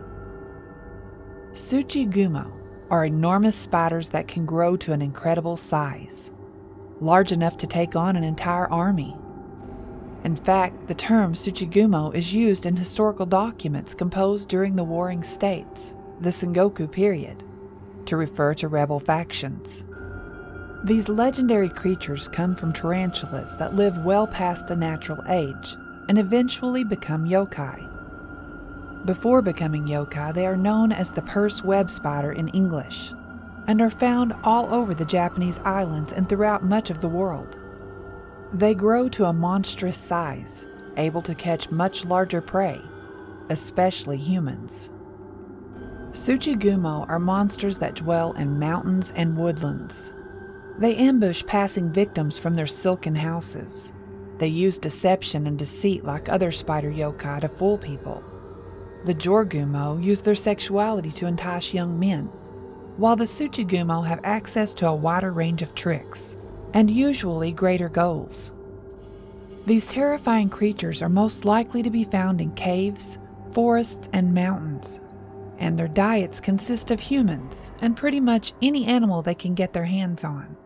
Tsuchigumo 1.55 2.51
are 2.89 3.05
enormous 3.05 3.55
spiders 3.55 4.09
that 4.09 4.27
can 4.27 4.45
grow 4.45 4.75
to 4.75 4.91
an 4.91 5.01
incredible 5.01 5.55
size, 5.55 6.29
large 6.99 7.31
enough 7.31 7.55
to 7.55 7.65
take 7.65 7.95
on 7.95 8.17
an 8.17 8.25
entire 8.25 8.69
army. 8.69 9.15
In 10.25 10.35
fact, 10.35 10.89
the 10.89 10.93
term 10.93 11.33
Tsuchigumo 11.33 12.13
is 12.13 12.33
used 12.33 12.65
in 12.65 12.75
historical 12.75 13.25
documents 13.25 13.93
composed 13.93 14.49
during 14.49 14.75
the 14.75 14.83
Warring 14.83 15.23
States, 15.23 15.95
the 16.19 16.29
Sengoku 16.29 16.91
period, 16.91 17.41
to 18.05 18.17
refer 18.17 18.53
to 18.55 18.67
rebel 18.67 18.99
factions. 18.99 19.85
These 20.83 21.07
legendary 21.07 21.69
creatures 21.69 22.27
come 22.27 22.57
from 22.57 22.73
tarantulas 22.73 23.55
that 23.59 23.75
live 23.75 23.99
well 23.99 24.27
past 24.27 24.71
a 24.71 24.75
natural 24.75 25.23
age 25.29 25.77
and 26.09 26.19
eventually 26.19 26.83
become 26.83 27.25
yokai. 27.25 27.94
Before 29.05 29.43
becoming 29.43 29.85
yokai, 29.85 30.33
they 30.33 30.47
are 30.47 30.57
known 30.57 30.91
as 30.91 31.11
the 31.11 31.21
purse 31.21 31.63
web 31.63 31.91
spider 31.91 32.31
in 32.31 32.47
English 32.49 33.13
and 33.67 33.79
are 33.79 33.89
found 33.91 34.33
all 34.43 34.73
over 34.73 34.95
the 34.95 35.05
Japanese 35.05 35.59
islands 35.59 36.11
and 36.11 36.27
throughout 36.27 36.63
much 36.63 36.89
of 36.89 37.01
the 37.01 37.09
world. 37.09 37.57
They 38.51 38.73
grow 38.73 39.07
to 39.09 39.25
a 39.25 39.33
monstrous 39.33 39.97
size, 39.97 40.65
able 40.97 41.21
to 41.23 41.35
catch 41.35 41.69
much 41.69 42.05
larger 42.05 42.41
prey, 42.41 42.81
especially 43.49 44.17
humans. 44.17 44.89
Tsuchigumo 46.11 47.07
are 47.07 47.19
monsters 47.19 47.77
that 47.79 47.95
dwell 47.95 48.31
in 48.33 48.57
mountains 48.57 49.11
and 49.15 49.37
woodlands. 49.37 50.13
They 50.79 50.95
ambush 50.95 51.45
passing 51.45 51.91
victims 51.91 52.37
from 52.37 52.53
their 52.55 52.67
silken 52.67 53.15
houses. 53.15 53.91
They 54.39 54.47
use 54.47 54.79
deception 54.79 55.45
and 55.45 55.59
deceit 55.59 56.05
like 56.05 56.27
other 56.27 56.51
spider 56.51 56.91
yokai 56.91 57.41
to 57.41 57.47
fool 57.49 57.77
people. 57.77 58.23
The 59.05 59.13
Jorogumo 59.13 60.03
use 60.03 60.21
their 60.21 60.33
sexuality 60.33 61.11
to 61.11 61.27
entice 61.27 61.75
young 61.75 61.99
men, 61.99 62.25
while 62.97 63.15
the 63.15 63.25
Tsuchigumo 63.25 64.03
have 64.03 64.19
access 64.23 64.73
to 64.75 64.87
a 64.87 64.95
wider 64.95 65.31
range 65.31 65.61
of 65.61 65.75
tricks 65.75 66.35
and 66.73 66.89
usually 66.89 67.51
greater 67.51 67.87
goals. 67.87 68.51
These 69.67 69.87
terrifying 69.87 70.49
creatures 70.49 71.03
are 71.03 71.09
most 71.09 71.45
likely 71.45 71.83
to 71.83 71.91
be 71.91 72.03
found 72.03 72.41
in 72.41 72.51
caves, 72.53 73.19
forests, 73.51 74.09
and 74.11 74.33
mountains, 74.33 74.99
and 75.59 75.77
their 75.77 75.87
diets 75.87 76.41
consist 76.41 76.89
of 76.89 76.99
humans 76.99 77.71
and 77.81 77.95
pretty 77.95 78.19
much 78.19 78.53
any 78.63 78.87
animal 78.87 79.21
they 79.21 79.35
can 79.35 79.53
get 79.53 79.71
their 79.71 79.85
hands 79.85 80.23
on. 80.23 80.57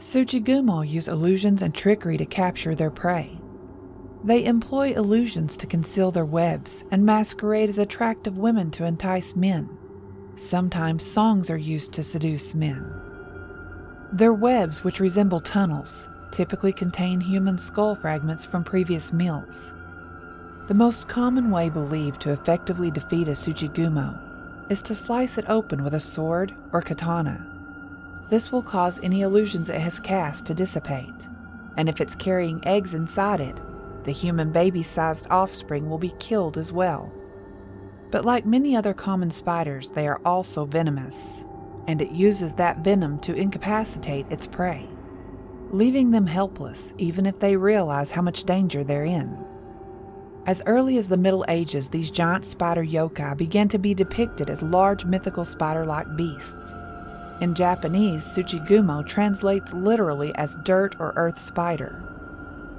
Tsuchigumo 0.00 0.82
use 0.82 1.06
illusions 1.06 1.62
and 1.62 1.72
trickery 1.72 2.16
to 2.16 2.26
capture 2.26 2.74
their 2.74 2.90
prey. 2.90 3.38
They 4.24 4.44
employ 4.44 4.92
illusions 4.92 5.56
to 5.58 5.66
conceal 5.66 6.10
their 6.10 6.24
webs 6.24 6.84
and 6.90 7.06
masquerade 7.06 7.68
as 7.68 7.78
attractive 7.78 8.38
women 8.38 8.70
to 8.72 8.84
entice 8.84 9.36
men. 9.36 9.68
Sometimes 10.36 11.04
songs 11.04 11.48
are 11.48 11.56
used 11.56 11.92
to 11.92 12.02
seduce 12.02 12.54
men. 12.54 12.92
Their 14.12 14.32
webs, 14.32 14.84
which 14.84 15.00
resemble 15.00 15.40
tunnels, 15.40 16.08
typically 16.30 16.72
contain 16.72 17.20
human 17.20 17.58
skull 17.58 17.94
fragments 17.94 18.44
from 18.44 18.64
previous 18.64 19.12
meals. 19.12 19.72
The 20.68 20.74
most 20.74 21.06
common 21.08 21.50
way 21.50 21.68
believed 21.68 22.20
to 22.22 22.32
effectively 22.32 22.90
defeat 22.90 23.28
a 23.28 23.32
Tsuchigumo 23.32 24.18
is 24.68 24.82
to 24.82 24.94
slice 24.94 25.38
it 25.38 25.48
open 25.48 25.84
with 25.84 25.94
a 25.94 26.00
sword 26.00 26.54
or 26.72 26.82
katana. 26.82 27.46
This 28.28 28.50
will 28.50 28.62
cause 28.62 28.98
any 29.02 29.20
illusions 29.20 29.70
it 29.70 29.80
has 29.80 30.00
cast 30.00 30.44
to 30.46 30.54
dissipate, 30.54 31.28
and 31.76 31.88
if 31.88 32.00
it's 32.00 32.16
carrying 32.16 32.66
eggs 32.66 32.94
inside 32.94 33.40
it, 33.40 33.60
the 34.06 34.12
human 34.12 34.52
baby 34.52 34.82
sized 34.82 35.26
offspring 35.28 35.90
will 35.90 35.98
be 35.98 36.14
killed 36.18 36.56
as 36.56 36.72
well. 36.72 37.12
But 38.10 38.24
like 38.24 38.46
many 38.46 38.74
other 38.74 38.94
common 38.94 39.30
spiders, 39.30 39.90
they 39.90 40.08
are 40.08 40.20
also 40.24 40.64
venomous 40.64 41.44
and 41.86 42.02
it 42.02 42.10
uses 42.10 42.54
that 42.54 42.78
venom 42.78 43.18
to 43.20 43.34
incapacitate 43.34 44.26
its 44.30 44.46
prey, 44.46 44.88
leaving 45.70 46.10
them 46.10 46.26
helpless 46.26 46.92
even 46.98 47.26
if 47.26 47.38
they 47.38 47.56
realize 47.56 48.10
how 48.10 48.22
much 48.22 48.44
danger 48.44 48.82
they're 48.82 49.04
in. 49.04 49.36
As 50.46 50.62
early 50.66 50.96
as 50.96 51.08
the 51.08 51.16
Middle 51.16 51.44
Ages, 51.48 51.88
these 51.88 52.10
giant 52.10 52.44
spider 52.44 52.84
yokai 52.84 53.36
began 53.36 53.68
to 53.68 53.78
be 53.78 53.94
depicted 53.94 54.48
as 54.48 54.62
large 54.62 55.04
mythical 55.04 55.44
spider 55.44 55.84
like 55.84 56.06
beasts. 56.16 56.74
In 57.40 57.54
Japanese, 57.54 58.24
Tsuchigumo 58.26 59.04
translates 59.04 59.72
literally 59.72 60.32
as 60.36 60.56
dirt 60.64 60.94
or 61.00 61.12
earth 61.16 61.38
spider. 61.38 62.15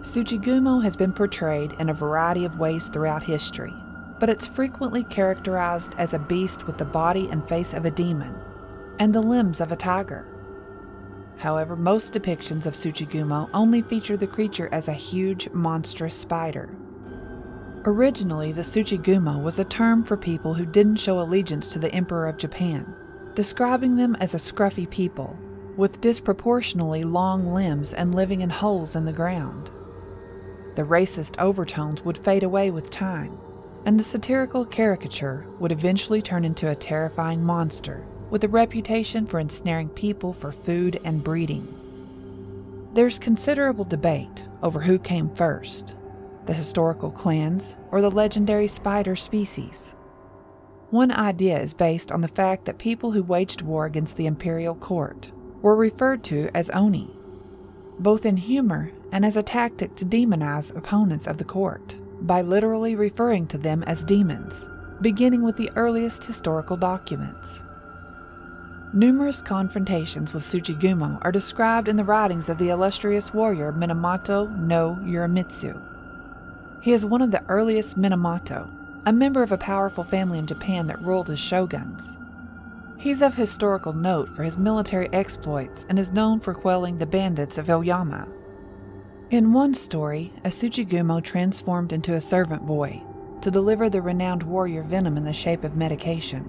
Tsuchigumo 0.02 0.84
has 0.84 0.96
been 0.96 1.12
portrayed 1.12 1.74
in 1.80 1.90
a 1.90 1.94
variety 1.94 2.46
of 2.46 2.60
ways 2.60 2.88
throughout 2.88 3.24
history, 3.24 3.74
but 4.20 4.30
it's 4.30 4.48
frequently 4.48 5.04
characterized 5.04 5.96
as 5.98 6.14
a 6.14 6.20
beast 6.20 6.68
with 6.68 6.78
the 6.78 6.86
body 6.86 7.28
and 7.30 7.48
face 7.48 7.74
of 7.74 7.86
a 7.86 7.92
demon 7.92 8.36
and 9.00 9.14
the 9.14 9.22
limbs 9.22 9.60
of 9.60 9.72
a 9.72 9.76
tiger. 9.76 10.26
However, 11.38 11.76
most 11.76 12.14
depictions 12.14 12.66
of 12.66 12.74
Tsuchigumo 12.74 13.50
only 13.54 13.82
feature 13.82 14.18
the 14.18 14.28
creature 14.28 14.70
as 14.72 14.88
a 14.88 14.94
huge, 14.94 15.50
monstrous 15.52 16.16
spider. 16.16 16.70
Originally, 17.86 18.52
the 18.52 18.64
Tsuchigumo 18.64 19.42
was 19.42 19.60
a 19.60 19.64
term 19.64 20.04
for 20.04 20.18
people 20.18 20.54
who 20.54 20.66
didn't 20.66 20.98
show 20.98 21.20
allegiance 21.20 21.70
to 21.70 21.80
the 21.80 21.92
Emperor 21.94 22.28
of 22.28 22.38
Japan, 22.38 22.96
describing 23.36 23.96
them 23.96 24.16
as 24.20 24.34
a 24.34 24.38
scruffy 24.38 24.90
people, 24.90 25.38
with 25.76 26.02
disproportionately 26.02 27.04
long 27.04 27.46
limbs 27.46 27.94
and 27.94 28.16
living 28.16 28.42
in 28.42 28.50
holes 28.50 28.96
in 28.96 29.06
the 29.06 29.14
ground. 29.14 29.70
The 30.78 30.84
racist 30.84 31.40
overtones 31.40 32.06
would 32.06 32.20
fade 32.20 32.44
away 32.44 32.70
with 32.70 32.92
time, 32.92 33.36
and 33.86 34.00
the 34.00 34.04
satirical 34.04 34.64
caricature 34.64 35.44
would 35.60 35.72
eventually 35.72 36.22
turn 36.22 36.46
into 36.46 36.70
a 36.70 36.76
terrifying 36.76 37.42
monster 37.42 38.06
with 38.30 38.44
a 38.44 38.48
reputation 38.48 39.26
for 39.26 39.40
ensnaring 39.40 39.90
people 39.90 40.34
for 40.34 40.52
food 40.52 41.02
and 41.04 41.24
breeding. 41.24 41.68
There's 42.94 43.18
considerable 43.18 43.86
debate 43.86 44.46
over 44.62 44.80
who 44.80 45.00
came 45.00 45.32
first 45.32 45.96
the 46.46 46.54
historical 46.54 47.10
clans 47.10 47.76
or 47.90 48.00
the 48.00 48.12
legendary 48.12 48.68
spider 48.68 49.16
species. 49.16 49.96
One 50.92 51.12
idea 51.12 51.60
is 51.60 51.74
based 51.74 52.12
on 52.12 52.22
the 52.22 52.28
fact 52.28 52.66
that 52.66 52.78
people 52.78 53.14
who 53.14 53.24
waged 53.24 53.64
war 53.64 53.88
against 53.88 54.16
the 54.16 54.28
imperial 54.28 54.76
court 54.76 55.32
were 55.64 55.76
referred 55.76 56.24
to 56.26 56.52
as 56.54 56.70
oni, 56.70 57.10
both 57.98 58.28
in 58.28 58.38
humor 58.38 58.92
and 59.12 59.26
as 59.26 59.38
a 59.38 59.44
tactic 59.44 59.96
to 59.96 60.06
demonize 60.06 60.76
opponents 60.76 61.28
of 61.28 61.38
the 61.38 61.44
court 61.44 61.98
by 62.22 62.42
literally 62.42 62.96
referring 62.96 63.48
to 63.48 63.58
them 63.58 63.84
as 63.84 64.04
demons, 64.04 64.70
beginning 65.02 65.44
with 65.44 65.56
the 65.58 65.72
earliest 65.76 66.24
historical 66.24 66.78
documents. 66.78 67.64
Numerous 68.94 69.42
confrontations 69.42 70.34
with 70.34 70.44
Tsuchigumo 70.44 71.20
are 71.22 71.32
described 71.32 71.88
in 71.88 71.98
the 71.98 72.04
writings 72.04 72.50
of 72.50 72.58
the 72.58 72.70
illustrious 72.70 73.34
warrior 73.34 73.74
Minamoto 73.74 74.48
no 74.58 74.98
Yorimitsu. 75.04 75.80
He 76.82 76.94
is 76.94 77.06
one 77.06 77.22
of 77.22 77.32
the 77.32 77.44
earliest 77.50 78.00
Minamoto, 78.00 78.70
a 79.06 79.14
member 79.14 79.44
of 79.44 79.52
a 79.52 79.58
powerful 79.58 80.04
family 80.04 80.40
in 80.40 80.48
Japan 80.48 80.88
that 80.88 81.02
ruled 81.02 81.30
as 81.30 81.40
shoguns. 81.40 82.18
He's 82.98 83.22
of 83.22 83.36
historical 83.36 83.94
note 83.94 84.30
for 84.36 84.44
his 84.44 84.58
military 84.58 85.08
exploits 85.14 85.86
and 85.90 86.00
is 86.00 86.12
known 86.12 86.40
for 86.40 86.54
quelling 86.54 86.98
the 86.98 87.06
bandits 87.06 87.58
of 87.58 87.70
Oyama. 87.70 88.28
In 89.30 89.52
one 89.52 89.74
story, 89.74 90.32
a 90.46 90.48
Tsuchigumo 90.48 91.22
transformed 91.22 91.92
into 91.92 92.14
a 92.14 92.22
servant 92.22 92.66
boy 92.66 93.04
to 93.42 93.52
deliver 93.52 93.90
the 93.90 94.02
renowned 94.02 94.44
warrior 94.44 94.84
venom 94.84 95.18
in 95.18 95.26
the 95.26 95.34
shape 95.34 95.66
of 95.66 95.76
medication. 95.76 96.44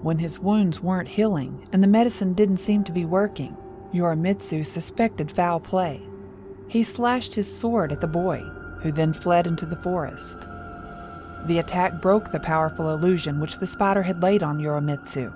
When 0.00 0.18
his 0.18 0.38
wounds 0.40 0.80
weren't 0.80 1.08
healing 1.08 1.68
and 1.70 1.82
the 1.82 1.86
medicine 1.86 2.32
didn't 2.32 2.56
seem 2.56 2.82
to 2.84 2.92
be 2.92 3.04
working, 3.04 3.58
Yorimitsu 3.92 4.64
suspected 4.64 5.30
foul 5.30 5.60
play. 5.60 6.00
He 6.66 6.82
slashed 6.82 7.34
his 7.34 7.54
sword 7.54 7.92
at 7.92 8.00
the 8.00 8.06
boy, 8.06 8.38
who 8.80 8.90
then 8.90 9.12
fled 9.12 9.46
into 9.46 9.66
the 9.66 9.76
forest. 9.76 10.46
The 11.44 11.58
attack 11.58 12.00
broke 12.00 12.32
the 12.32 12.40
powerful 12.40 12.88
illusion 12.88 13.38
which 13.38 13.58
the 13.58 13.66
spider 13.66 14.02
had 14.02 14.22
laid 14.22 14.42
on 14.42 14.60
Yorimitsu, 14.60 15.30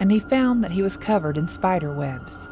and 0.00 0.10
he 0.10 0.18
found 0.18 0.64
that 0.64 0.70
he 0.70 0.80
was 0.80 0.96
covered 0.96 1.36
in 1.36 1.46
spider 1.46 1.92
webs. 1.92 2.48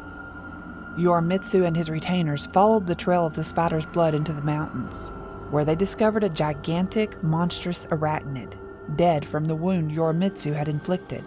Yorimitsu 0.97 1.65
and 1.65 1.75
his 1.75 1.89
retainers 1.89 2.47
followed 2.47 2.87
the 2.87 2.95
trail 2.95 3.25
of 3.25 3.35
the 3.35 3.43
spider's 3.43 3.85
blood 3.85 4.13
into 4.13 4.33
the 4.33 4.41
mountains, 4.41 5.11
where 5.49 5.65
they 5.65 5.75
discovered 5.75 6.23
a 6.23 6.29
gigantic, 6.29 7.21
monstrous 7.23 7.85
arachnid, 7.87 8.53
dead 8.95 9.25
from 9.25 9.45
the 9.45 9.55
wound 9.55 9.91
Yorimitsu 9.91 10.53
had 10.53 10.67
inflicted. 10.67 11.23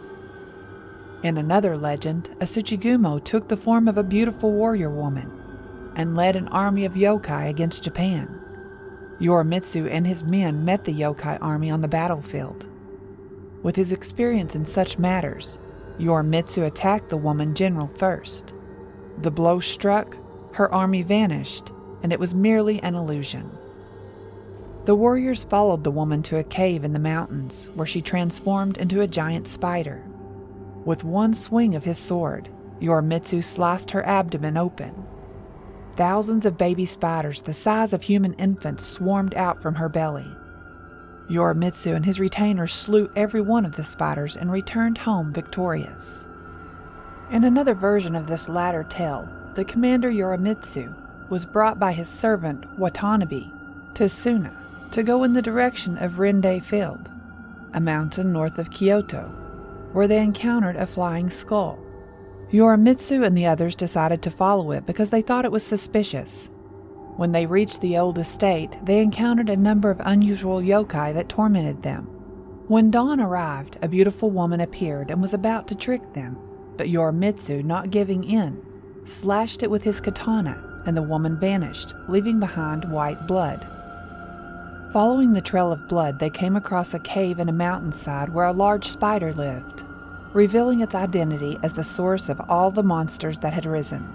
In 1.23 1.39
another 1.39 1.77
legend, 1.77 2.31
a 2.41 2.45
Tsuchigumo 2.45 3.23
took 3.23 3.49
the 3.49 3.57
form 3.57 3.87
of 3.87 3.97
a 3.97 4.03
beautiful 4.03 4.53
warrior 4.53 4.91
woman 4.91 5.31
and 5.95 6.17
led 6.17 6.35
an 6.35 6.49
army 6.49 6.85
of 6.85 6.95
yokai 6.95 7.49
against 7.49 7.85
Japan. 7.85 8.41
Yorimitsu 9.21 9.89
and 9.89 10.07
his 10.07 10.25
men 10.25 10.65
met 10.65 10.85
the 10.85 10.93
yokai 10.93 11.39
army 11.41 11.71
on 11.71 11.81
the 11.81 11.89
battlefield. 11.89 12.67
With 13.63 13.77
his 13.77 13.93
experience 13.93 14.57
in 14.57 14.67
such 14.67 14.99
matters, 14.99 15.61
Yorimitsu 15.99 16.67
attacked 16.67 17.09
the 17.09 17.17
woman 17.17 17.55
general 17.55 17.87
first. 17.87 18.53
The 19.18 19.31
blow 19.31 19.61
struck, 19.61 20.16
her 20.53 20.72
army 20.72 21.03
vanished, 21.03 21.72
and 22.03 22.12
it 22.12 22.20
was 22.20 22.35
merely 22.35 22.83
an 22.83 22.94
illusion. 22.94 23.51
The 24.85 24.94
warriors 24.96 25.44
followed 25.44 25.85
the 25.85 25.92
woman 25.92 26.22
to 26.25 26.38
a 26.38 26.44
cave 26.44 26.83
in 26.83 26.92
the 26.92 26.98
mountains 26.98 27.68
where 27.75 27.87
she 27.87 28.03
transformed 28.03 28.79
into 28.79 29.01
a 29.01 29.07
giant 29.07 29.46
spider. 29.46 30.03
With 30.85 31.05
one 31.05 31.35
swing 31.35 31.77
of 31.77 31.85
his 31.85 31.98
sword, 31.98 32.48
Yorimitsu 32.81 33.44
sliced 33.44 33.92
her 33.92 34.05
abdomen 34.05 34.57
open. 34.57 35.07
Thousands 35.92 36.44
of 36.46 36.59
baby 36.59 36.85
spiders 36.85 37.42
the 37.42 37.55
size 37.55 37.92
of 37.92 38.03
human 38.03 38.35
infants 38.35 38.85
swarmed 38.85 39.35
out 39.37 39.62
from 39.62 39.77
her 39.77 39.88
belly. 39.88 40.27
Yorimitsu 41.31 41.94
and 41.94 42.05
his 42.05 42.18
retainers 42.18 42.72
slew 42.72 43.09
every 43.14 43.40
one 43.40 43.64
of 43.64 43.77
the 43.77 43.85
spiders 43.85 44.37
and 44.37 44.51
returned 44.51 44.98
home 44.98 45.33
victorious. 45.33 46.27
In 47.33 47.45
another 47.45 47.73
version 47.73 48.14
of 48.14 48.27
this 48.27 48.47
latter 48.47 48.85
tale, 48.85 49.27
the 49.55 49.64
commander 49.64 50.11
Yorimitsu 50.11 50.95
was 51.31 51.47
brought 51.47 51.79
by 51.79 51.92
his 51.92 52.07
servant 52.07 52.79
Watanabe 52.79 53.47
no 53.99 54.07
Tsuna 54.07 54.55
to 54.90 55.03
go 55.03 55.25
in 55.25 55.33
the 55.33 55.40
direction 55.40 55.97
of 55.97 56.18
Rende 56.18 56.62
Field, 56.62 57.11
a 57.73 57.81
mountain 57.81 58.35
north 58.35 58.59
of 58.59 58.71
Kyoto, 58.71 59.31
where 59.92 60.07
they 60.07 60.23
encountered 60.23 60.77
a 60.77 60.87
flying 60.87 61.31
skull. 61.31 61.79
Yorimitsu 62.51 63.25
and 63.25 63.35
the 63.35 63.47
others 63.47 63.75
decided 63.75 64.21
to 64.21 64.31
follow 64.31 64.71
it 64.71 64.85
because 64.85 65.09
they 65.09 65.23
thought 65.23 65.47
it 65.47 65.53
was 65.53 65.64
suspicious. 65.64 66.51
When 67.16 67.33
they 67.33 67.47
reached 67.47 67.81
the 67.81 67.97
old 67.97 68.18
estate, 68.18 68.77
they 68.83 69.01
encountered 69.01 69.49
a 69.49 69.57
number 69.57 69.90
of 69.90 70.03
unusual 70.05 70.61
yokai 70.61 71.14
that 71.14 71.31
tormented 71.31 71.83
them. 71.83 72.05
When 72.68 72.90
dawn 72.90 73.21
arrived, 73.21 73.79
a 73.81 73.88
beautiful 73.88 74.31
woman 74.31 74.61
appeared 74.61 75.11
and 75.11 75.23
was 75.23 75.33
about 75.33 75.66
to 75.68 75.75
trick 75.75 76.12
them, 76.12 76.37
but 76.77 76.89
Yorimitsu, 76.89 77.65
not 77.65 77.91
giving 77.91 78.25
in, 78.25 78.61
slashed 79.05 79.63
it 79.63 79.71
with 79.71 79.83
his 79.83 80.01
katana, 80.01 80.83
and 80.87 80.97
the 80.97 81.03
woman 81.03 81.39
vanished, 81.39 81.95
leaving 82.09 82.41
behind 82.41 82.91
white 82.91 83.27
blood. 83.27 83.67
Following 84.93 85.33
the 85.33 85.41
trail 85.41 85.73
of 85.73 85.89
blood, 85.89 86.19
they 86.19 86.31
came 86.31 86.57
across 86.57 86.93
a 86.93 86.99
cave 86.99 87.39
in 87.39 87.49
a 87.49 87.53
mountainside 87.53 88.29
where 88.29 88.47
a 88.47 88.53
large 88.53 88.87
spider 88.87 89.33
lived, 89.33 89.85
revealing 90.35 90.81
its 90.81 90.95
identity 90.95 91.59
as 91.63 91.75
the 91.75 91.85
source 91.85 92.29
of 92.29 92.41
all 92.49 92.71
the 92.71 92.83
monsters 92.83 93.39
that 93.39 93.53
had 93.53 93.67
risen. 93.67 94.07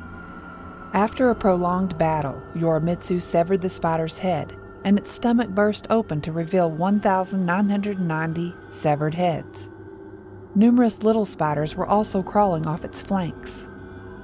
After 0.94 1.30
a 1.30 1.36
prolonged 1.36 1.98
battle, 1.98 2.42
Yorimitsu 2.56 3.22
severed 3.22 3.62
the 3.62 3.70
spider's 3.70 4.20
head, 4.20 4.56
and 4.84 4.98
its 4.98 5.12
stomach 5.12 5.50
burst 5.50 5.88
open 5.90 6.22
to 6.22 6.32
reveal 6.32 6.72
1,990 6.72 8.56
severed 8.70 9.14
heads. 9.14 9.70
Numerous 10.58 11.04
little 11.04 11.28
spiders 11.28 11.76
were 11.76 11.86
also 11.86 12.24
crawling 12.24 12.66
off 12.66 12.84
its 12.84 13.00
flanks, 13.00 13.68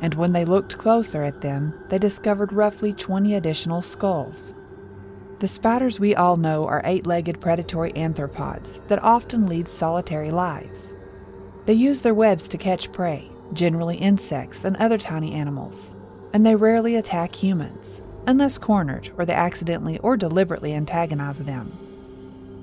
and 0.01 0.15
when 0.15 0.33
they 0.33 0.45
looked 0.45 0.79
closer 0.79 1.21
at 1.21 1.41
them, 1.41 1.75
they 1.89 1.99
discovered 1.99 2.51
roughly 2.51 2.91
20 2.91 3.35
additional 3.35 3.83
skulls. 3.83 4.55
The 5.37 5.47
spiders 5.47 5.99
we 5.99 6.15
all 6.15 6.35
know 6.37 6.65
are 6.65 6.81
eight 6.85 7.05
legged 7.05 7.39
predatory 7.39 7.91
arthropods 7.91 8.79
that 8.87 9.03
often 9.03 9.45
lead 9.45 9.67
solitary 9.67 10.31
lives. 10.31 10.95
They 11.67 11.73
use 11.73 12.01
their 12.01 12.15
webs 12.15 12.47
to 12.47 12.57
catch 12.57 12.91
prey, 12.91 13.29
generally 13.53 13.97
insects 13.97 14.65
and 14.65 14.75
other 14.77 14.97
tiny 14.97 15.33
animals, 15.33 15.93
and 16.33 16.43
they 16.43 16.55
rarely 16.55 16.95
attack 16.95 17.35
humans, 17.35 18.01
unless 18.25 18.57
cornered 18.57 19.11
or 19.19 19.25
they 19.27 19.35
accidentally 19.35 19.99
or 19.99 20.17
deliberately 20.17 20.73
antagonize 20.73 21.43
them. 21.43 21.77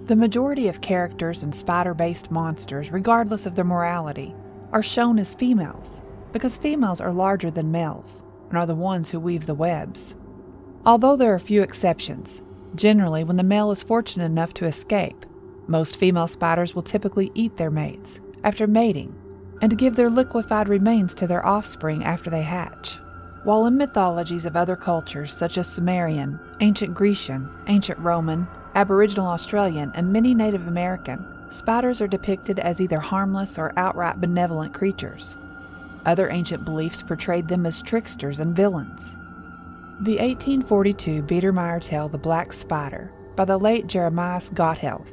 The 0.07 0.17
majority 0.17 0.69
of 0.69 0.81
characters 0.81 1.43
in 1.43 1.53
spider 1.53 1.95
based 1.95 2.31
monsters, 2.31 2.91
regardless 2.91 3.47
of 3.47 3.55
their 3.55 3.65
morality, 3.65 4.35
are 4.73 4.83
shown 4.83 5.19
as 5.19 5.33
females 5.33 6.03
because 6.33 6.57
females 6.57 7.01
are 7.01 7.13
larger 7.13 7.51
than 7.51 7.73
males 7.73 8.23
and 8.49 8.59
are 8.59 8.67
the 8.67 8.75
ones 8.75 9.11
who 9.11 9.21
weave 9.21 9.47
the 9.47 9.55
webs. 9.55 10.15
Although 10.85 11.17
there 11.17 11.35
are 11.35 11.39
few 11.39 11.63
exceptions, 11.63 12.43
Generally, 12.75 13.25
when 13.25 13.37
the 13.37 13.43
male 13.43 13.71
is 13.71 13.83
fortunate 13.83 14.27
enough 14.27 14.55
to 14.55 14.67
escape, 14.67 15.27
most 15.67 15.99
female 15.99 16.29
spiders 16.29 16.75
will 16.75 16.83
typically 16.83 17.31
eat 17.35 17.57
their 17.57 17.71
mates 17.71 18.21
after 18.45 18.67
mating 18.67 19.17
and 19.61 19.79
give 19.79 19.97
their 19.97 20.11
liquefied 20.11 20.69
remains 20.69 21.15
to 21.15 21.27
their 21.27 21.45
offspring 21.45 22.05
after 22.05 22.31
they 22.31 22.43
hatch. 22.43 22.99
While 23.45 23.67
in 23.67 23.77
mythologies 23.77 24.45
of 24.45 24.57
other 24.57 24.77
cultures 24.77 25.33
such 25.33 25.59
as 25.59 25.69
Sumerian, 25.69 26.39
ancient 26.61 26.95
Grecian, 26.95 27.49
ancient 27.67 27.99
Roman, 27.99 28.47
Aboriginal 28.75 29.27
Australian, 29.27 29.91
and 29.95 30.13
many 30.13 30.35
Native 30.35 30.69
American, 30.69 31.25
spiders 31.51 32.01
are 32.01 32.07
depicted 32.07 32.59
as 32.59 32.81
either 32.81 33.01
harmless 33.01 33.59
or 33.59 33.73
outright 33.77 34.21
benevolent 34.21 34.73
creatures. 34.73 35.37
Other 36.07 36.31
ancient 36.31 36.65
beliefs 36.65 37.03
portrayed 37.03 37.49
them 37.49 37.67
as 37.67 37.83
tricksters 37.83 38.39
and 38.39 38.55
villains. 38.55 39.17
The 40.01 40.17
1842 40.17 41.23
Biedermeier 41.25 41.83
tale 41.83 42.09
The 42.09 42.17
Black 42.17 42.53
Spider 42.53 43.13
by 43.37 43.45
the 43.45 43.59
late 43.59 43.87
Jeremias 43.87 44.51
Gotthelf, 44.51 45.13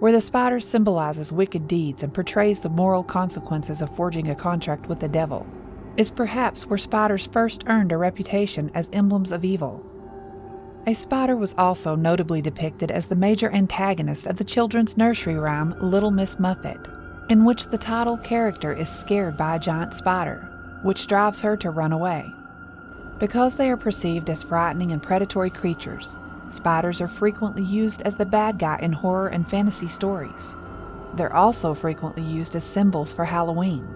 where 0.00 0.12
the 0.12 0.20
spider 0.20 0.60
symbolizes 0.60 1.32
wicked 1.32 1.66
deeds 1.66 2.02
and 2.02 2.12
portrays 2.12 2.60
the 2.60 2.68
moral 2.68 3.02
consequences 3.02 3.80
of 3.80 3.94
forging 3.94 4.30
a 4.30 4.34
contract 4.34 4.86
with 4.88 5.00
the 5.00 5.08
devil, 5.08 5.46
is 5.96 6.10
perhaps 6.10 6.66
where 6.66 6.78
spiders 6.78 7.26
first 7.26 7.64
earned 7.66 7.90
a 7.90 7.96
reputation 7.96 8.70
as 8.74 8.90
emblems 8.92 9.32
of 9.32 9.44
evil. 9.44 9.84
A 10.88 10.94
spider 10.94 11.36
was 11.36 11.54
also 11.58 11.94
notably 11.96 12.40
depicted 12.40 12.90
as 12.90 13.08
the 13.08 13.14
major 13.14 13.50
antagonist 13.52 14.26
of 14.26 14.38
the 14.38 14.44
children's 14.44 14.96
nursery 14.96 15.36
rhyme 15.36 15.78
Little 15.82 16.10
Miss 16.10 16.40
Muffet, 16.40 16.88
in 17.28 17.44
which 17.44 17.66
the 17.66 17.76
title 17.76 18.16
character 18.16 18.72
is 18.72 18.88
scared 18.88 19.36
by 19.36 19.56
a 19.56 19.58
giant 19.58 19.92
spider, 19.92 20.48
which 20.82 21.06
drives 21.06 21.40
her 21.40 21.58
to 21.58 21.68
run 21.68 21.92
away. 21.92 22.32
Because 23.18 23.56
they 23.56 23.68
are 23.68 23.76
perceived 23.76 24.30
as 24.30 24.42
frightening 24.42 24.90
and 24.90 25.02
predatory 25.02 25.50
creatures, 25.50 26.18
spiders 26.48 27.02
are 27.02 27.06
frequently 27.06 27.64
used 27.64 28.00
as 28.00 28.16
the 28.16 28.24
bad 28.24 28.58
guy 28.58 28.78
in 28.80 28.92
horror 28.92 29.28
and 29.28 29.46
fantasy 29.46 29.88
stories. 29.88 30.56
They're 31.16 31.36
also 31.36 31.74
frequently 31.74 32.22
used 32.22 32.56
as 32.56 32.64
symbols 32.64 33.12
for 33.12 33.26
Halloween. 33.26 33.86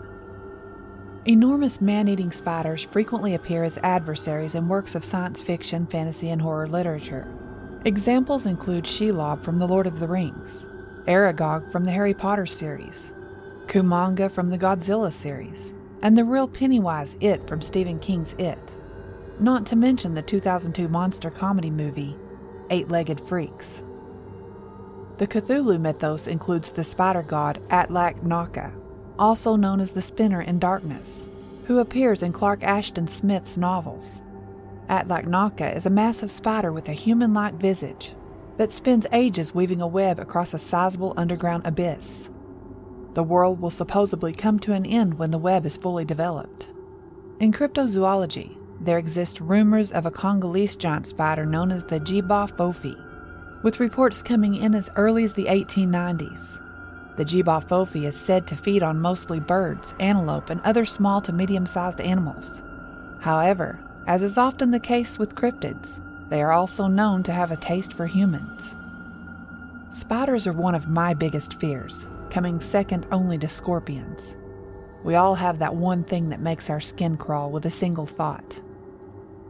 Enormous 1.24 1.80
man 1.80 2.08
eating 2.08 2.32
spiders 2.32 2.82
frequently 2.82 3.34
appear 3.34 3.62
as 3.62 3.78
adversaries 3.84 4.56
in 4.56 4.66
works 4.66 4.96
of 4.96 5.04
science 5.04 5.40
fiction, 5.40 5.86
fantasy, 5.86 6.30
and 6.30 6.42
horror 6.42 6.66
literature. 6.66 7.28
Examples 7.84 8.44
include 8.44 8.84
Shelob 8.84 9.44
from 9.44 9.58
The 9.58 9.68
Lord 9.68 9.86
of 9.86 10.00
the 10.00 10.08
Rings, 10.08 10.66
Aragog 11.06 11.70
from 11.70 11.84
the 11.84 11.92
Harry 11.92 12.12
Potter 12.12 12.46
series, 12.46 13.12
Kumonga 13.66 14.32
from 14.32 14.50
the 14.50 14.58
Godzilla 14.58 15.12
series, 15.12 15.74
and 16.02 16.18
the 16.18 16.24
real 16.24 16.48
Pennywise 16.48 17.14
It 17.20 17.46
from 17.46 17.60
Stephen 17.60 18.00
King's 18.00 18.34
It 18.34 18.74
not 19.38 19.66
to 19.66 19.76
mention 19.76 20.14
the 20.14 20.22
2002 20.22 20.88
monster 20.88 21.30
comedy 21.30 21.70
movie, 21.70 22.16
Eight 22.70 22.90
Legged 22.90 23.20
Freaks. 23.20 23.82
The 25.18 25.26
Cthulhu 25.26 25.80
mythos 25.80 26.26
includes 26.26 26.72
the 26.72 26.84
spider 26.84 27.22
god 27.22 27.60
Atlach 27.70 28.20
Nacha, 28.22 28.72
also 29.18 29.56
known 29.56 29.80
as 29.80 29.92
the 29.92 30.02
Spinner 30.02 30.42
in 30.42 30.58
Darkness, 30.58 31.28
who 31.64 31.78
appears 31.78 32.22
in 32.22 32.32
Clark 32.32 32.62
Ashton 32.62 33.06
Smith's 33.06 33.56
novels. 33.56 34.22
Atlach 34.88 35.24
Nacha 35.24 35.74
is 35.74 35.86
a 35.86 35.90
massive 35.90 36.30
spider 36.30 36.72
with 36.72 36.88
a 36.88 36.92
human 36.92 37.32
like 37.32 37.54
visage 37.54 38.14
that 38.56 38.72
spends 38.72 39.06
ages 39.12 39.54
weaving 39.54 39.80
a 39.80 39.86
web 39.86 40.18
across 40.18 40.54
a 40.54 40.58
sizable 40.58 41.14
underground 41.16 41.66
abyss. 41.66 42.28
The 43.14 43.22
world 43.22 43.60
will 43.60 43.70
supposedly 43.70 44.32
come 44.32 44.58
to 44.60 44.72
an 44.72 44.86
end 44.86 45.18
when 45.18 45.30
the 45.30 45.38
web 45.38 45.66
is 45.66 45.76
fully 45.76 46.04
developed. 46.04 46.68
In 47.40 47.52
cryptozoology, 47.52 48.56
there 48.80 48.98
exist 48.98 49.40
rumors 49.40 49.92
of 49.92 50.06
a 50.06 50.10
Congolese 50.10 50.76
giant 50.76 51.06
spider 51.06 51.46
known 51.46 51.70
as 51.70 51.84
the 51.84 52.00
J'ba 52.00 52.50
Fofi, 52.56 52.96
with 53.62 53.80
reports 53.80 54.22
coming 54.22 54.54
in 54.54 54.74
as 54.74 54.90
early 54.96 55.24
as 55.24 55.34
the 55.34 55.46
1890s. 55.46 56.60
The 57.16 57.24
J'ba 57.24 57.62
Fofi 57.64 58.04
is 58.04 58.16
said 58.16 58.46
to 58.46 58.56
feed 58.56 58.82
on 58.82 59.00
mostly 59.00 59.38
birds, 59.38 59.94
antelope, 60.00 60.48
and 60.48 60.60
other 60.62 60.84
small 60.84 61.20
to 61.22 61.32
medium 61.32 61.66
sized 61.66 62.00
animals. 62.00 62.62
However, 63.20 63.78
as 64.06 64.22
is 64.22 64.38
often 64.38 64.70
the 64.70 64.80
case 64.80 65.18
with 65.18 65.34
cryptids, 65.34 66.00
they 66.30 66.42
are 66.42 66.52
also 66.52 66.86
known 66.86 67.22
to 67.24 67.32
have 67.32 67.50
a 67.50 67.56
taste 67.56 67.92
for 67.92 68.06
humans. 68.06 68.74
Spiders 69.90 70.46
are 70.46 70.54
one 70.54 70.74
of 70.74 70.88
my 70.88 71.12
biggest 71.12 71.60
fears, 71.60 72.08
coming 72.30 72.58
second 72.60 73.06
only 73.12 73.36
to 73.38 73.48
scorpions. 73.48 74.34
We 75.04 75.14
all 75.14 75.34
have 75.34 75.58
that 75.58 75.74
one 75.74 76.04
thing 76.04 76.30
that 76.30 76.40
makes 76.40 76.70
our 76.70 76.80
skin 76.80 77.18
crawl 77.18 77.50
with 77.50 77.66
a 77.66 77.70
single 77.70 78.06
thought. 78.06 78.60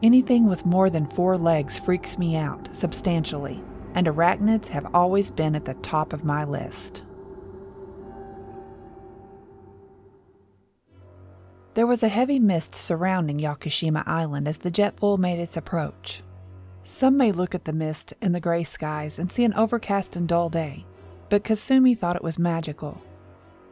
Anything 0.03 0.49
with 0.49 0.67
more 0.67 0.91
than 0.91 1.07
four 1.07 1.39
legs 1.39 1.79
freaks 1.79 2.19
me 2.19 2.35
out 2.37 2.75
substantially, 2.77 3.63
and 3.95 4.09
arachnids 4.09 4.67
have 4.69 4.93
always 4.93 5.31
been 5.31 5.55
at 5.55 5.65
the 5.65 5.75
top 5.75 6.13
of 6.13 6.25
my 6.25 6.43
list. 6.45 7.05
There 11.75 11.87
was 11.87 12.03
a 12.03 12.09
heavy 12.09 12.39
mist 12.39 12.75
surrounding 12.75 13.39
Yakushima 13.39 14.03
Island 14.07 14.47
as 14.47 14.59
the 14.59 14.71
Jetfoil 14.71 15.19
made 15.19 15.39
its 15.39 15.57
approach. 15.57 16.23
Some 16.85 17.17
may 17.17 17.33
look 17.33 17.55
at 17.55 17.65
the 17.65 17.73
mist 17.73 18.13
and 18.21 18.35
the 18.35 18.41
gray 18.41 18.63
skies 18.63 19.19
and 19.19 19.33
see 19.33 19.45
an 19.45 19.55
overcast 19.55 20.15
and 20.15 20.29
dull 20.29 20.51
day, 20.51 20.85
but 21.31 21.45
Kasumi 21.45 21.97
thought 21.97 22.17
it 22.17 22.25
was 22.25 22.39
magical. 22.39 23.01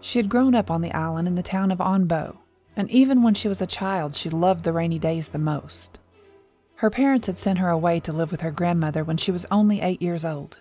She 0.01 0.19
had 0.19 0.31
grown 0.31 0.55
up 0.55 0.71
on 0.71 0.81
the 0.81 0.93
island 0.93 1.29
in 1.29 1.35
the 1.35 1.43
town 1.43 1.71
of 1.71 1.79
Onbo, 1.79 2.39
and 2.75 2.91
even 2.91 3.23
when 3.23 3.35
she 3.35 3.49
was 3.49 3.61
a 3.61 3.67
child, 3.67 4.17
she 4.17 4.31
loved 4.31 4.65
the 4.65 4.73
rainy 4.73 4.99
days 4.99 5.29
the 5.29 5.39
most. 5.39 5.99
Her 6.77 6.89
parents 6.89 7.27
had 7.27 7.37
sent 7.37 7.59
her 7.59 7.69
away 7.69 8.01
to 8.01 8.13
live 8.13 8.31
with 8.31 8.41
her 8.41 8.51
grandmother 8.51 9.05
when 9.05 9.19
she 9.19 9.31
was 9.31 9.45
only 9.51 9.83
eight 9.83 10.01
years 10.01 10.25
old. 10.25 10.59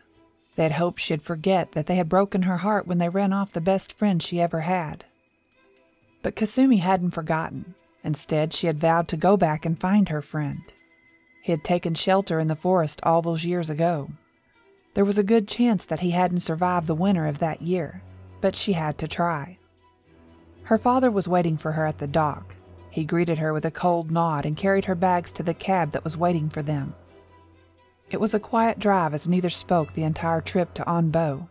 They 0.57 0.63
had 0.63 0.73
hoped 0.73 0.99
she'd 0.99 1.21
forget 1.21 1.71
that 1.71 1.85
they 1.85 1.95
had 1.95 2.09
broken 2.09 2.41
her 2.41 2.57
heart 2.57 2.85
when 2.85 2.97
they 2.97 3.07
ran 3.07 3.31
off 3.31 3.53
the 3.53 3.61
best 3.61 3.93
friend 3.93 4.21
she 4.21 4.41
ever 4.41 4.61
had. 4.61 5.05
But 6.21 6.35
Kasumi 6.35 6.79
hadn't 6.79 7.11
forgotten. 7.11 7.75
Instead, 8.03 8.53
she 8.53 8.67
had 8.67 8.79
vowed 8.79 9.07
to 9.09 9.17
go 9.17 9.37
back 9.37 9.65
and 9.65 9.79
find 9.79 10.09
her 10.09 10.21
friend. 10.21 10.61
He 11.41 11.51
had 11.51 11.63
taken 11.63 11.95
shelter 11.95 12.39
in 12.39 12.47
the 12.47 12.55
forest 12.55 12.99
all 13.03 13.21
those 13.21 13.45
years 13.45 13.69
ago. 13.69 14.09
There 14.93 15.05
was 15.05 15.17
a 15.17 15.23
good 15.23 15.47
chance 15.47 15.85
that 15.85 16.01
he 16.01 16.11
hadn't 16.11 16.41
survived 16.41 16.87
the 16.87 16.95
winter 16.95 17.25
of 17.25 17.39
that 17.39 17.61
year, 17.61 18.01
but 18.41 18.55
she 18.55 18.73
had 18.73 18.97
to 18.97 19.07
try. 19.07 19.57
Her 20.63 20.77
father 20.77 21.09
was 21.09 21.27
waiting 21.27 21.57
for 21.57 21.73
her 21.73 21.85
at 21.85 21.99
the 21.99 22.07
dock, 22.07 22.55
he 22.89 23.03
greeted 23.03 23.37
her 23.37 23.53
with 23.53 23.65
a 23.65 23.71
cold 23.71 24.11
nod 24.11 24.45
and 24.45 24.57
carried 24.57 24.85
her 24.85 24.95
bags 24.95 25.31
to 25.33 25.43
the 25.43 25.53
cab 25.53 25.91
that 25.91 26.03
was 26.03 26.17
waiting 26.17 26.49
for 26.49 26.61
them. 26.61 26.95
It 28.09 28.19
was 28.19 28.33
a 28.33 28.39
quiet 28.39 28.79
drive 28.79 29.13
as 29.13 29.27
neither 29.27 29.49
spoke 29.49 29.93
the 29.93 30.03
entire 30.03 30.41
trip 30.41 30.73
to 30.75 30.83
Onbo. 30.83 31.47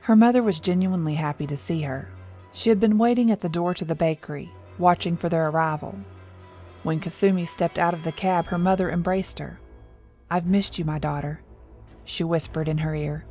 Her 0.00 0.14
mother 0.14 0.42
was 0.42 0.60
genuinely 0.60 1.14
happy 1.14 1.46
to 1.46 1.56
see 1.56 1.82
her. 1.82 2.08
She 2.56 2.70
had 2.70 2.80
been 2.80 2.96
waiting 2.96 3.30
at 3.30 3.42
the 3.42 3.50
door 3.50 3.74
to 3.74 3.84
the 3.84 3.94
bakery, 3.94 4.50
watching 4.78 5.18
for 5.18 5.28
their 5.28 5.50
arrival. 5.50 5.94
When 6.84 7.00
Kasumi 7.00 7.46
stepped 7.46 7.78
out 7.78 7.92
of 7.92 8.02
the 8.02 8.12
cab, 8.12 8.46
her 8.46 8.56
mother 8.56 8.90
embraced 8.90 9.38
her. 9.40 9.60
I've 10.30 10.46
missed 10.46 10.78
you, 10.78 10.86
my 10.86 10.98
daughter, 10.98 11.42
she 12.06 12.24
whispered 12.24 12.66
in 12.66 12.78
her 12.78 12.94
ear. 12.94 13.26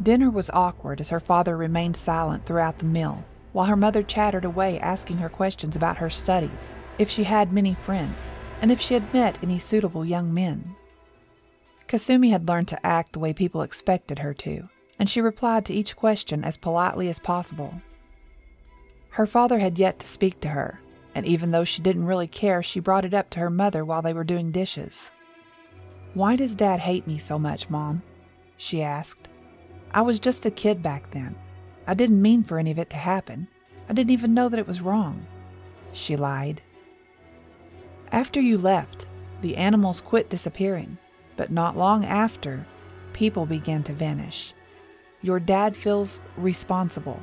Dinner 0.00 0.30
was 0.30 0.48
awkward 0.50 1.00
as 1.00 1.08
her 1.08 1.18
father 1.18 1.56
remained 1.56 1.96
silent 1.96 2.46
throughout 2.46 2.78
the 2.78 2.84
meal 2.84 3.24
while 3.52 3.66
her 3.66 3.74
mother 3.74 4.04
chattered 4.04 4.44
away 4.44 4.78
asking 4.78 5.18
her 5.18 5.28
questions 5.28 5.74
about 5.74 5.96
her 5.96 6.08
studies, 6.08 6.76
if 7.00 7.10
she 7.10 7.24
had 7.24 7.52
many 7.52 7.74
friends, 7.74 8.32
and 8.60 8.70
if 8.70 8.80
she 8.80 8.94
had 8.94 9.12
met 9.12 9.42
any 9.42 9.58
suitable 9.58 10.04
young 10.04 10.32
men. 10.32 10.76
Kasumi 11.88 12.30
had 12.30 12.46
learned 12.46 12.68
to 12.68 12.86
act 12.86 13.12
the 13.12 13.18
way 13.18 13.32
people 13.32 13.62
expected 13.62 14.20
her 14.20 14.32
to, 14.34 14.68
and 15.02 15.10
she 15.10 15.20
replied 15.20 15.64
to 15.64 15.74
each 15.74 15.96
question 15.96 16.44
as 16.44 16.56
politely 16.56 17.08
as 17.08 17.18
possible. 17.18 17.82
Her 19.10 19.26
father 19.26 19.58
had 19.58 19.76
yet 19.76 19.98
to 19.98 20.06
speak 20.06 20.38
to 20.42 20.50
her, 20.50 20.80
and 21.12 21.26
even 21.26 21.50
though 21.50 21.64
she 21.64 21.82
didn't 21.82 22.06
really 22.06 22.28
care, 22.28 22.62
she 22.62 22.78
brought 22.78 23.04
it 23.04 23.12
up 23.12 23.28
to 23.30 23.40
her 23.40 23.50
mother 23.50 23.84
while 23.84 24.00
they 24.00 24.12
were 24.12 24.22
doing 24.22 24.52
dishes. 24.52 25.10
Why 26.14 26.36
does 26.36 26.54
Dad 26.54 26.78
hate 26.78 27.08
me 27.08 27.18
so 27.18 27.36
much, 27.36 27.68
Mom? 27.68 28.04
she 28.56 28.80
asked. 28.80 29.28
I 29.90 30.02
was 30.02 30.20
just 30.20 30.46
a 30.46 30.52
kid 30.52 30.84
back 30.84 31.10
then, 31.10 31.34
I 31.84 31.94
didn't 31.94 32.22
mean 32.22 32.44
for 32.44 32.60
any 32.60 32.70
of 32.70 32.78
it 32.78 32.90
to 32.90 32.96
happen. 32.96 33.48
I 33.88 33.94
didn't 33.94 34.12
even 34.12 34.34
know 34.34 34.48
that 34.48 34.60
it 34.60 34.68
was 34.68 34.80
wrong. 34.80 35.26
She 35.92 36.14
lied. 36.14 36.62
After 38.12 38.40
you 38.40 38.56
left, 38.56 39.08
the 39.40 39.56
animals 39.56 40.00
quit 40.00 40.30
disappearing, 40.30 40.96
but 41.34 41.50
not 41.50 41.76
long 41.76 42.04
after, 42.04 42.64
people 43.12 43.46
began 43.46 43.82
to 43.82 43.92
vanish. 43.92 44.54
Your 45.22 45.38
dad 45.38 45.76
feels 45.76 46.20
responsible. 46.36 47.20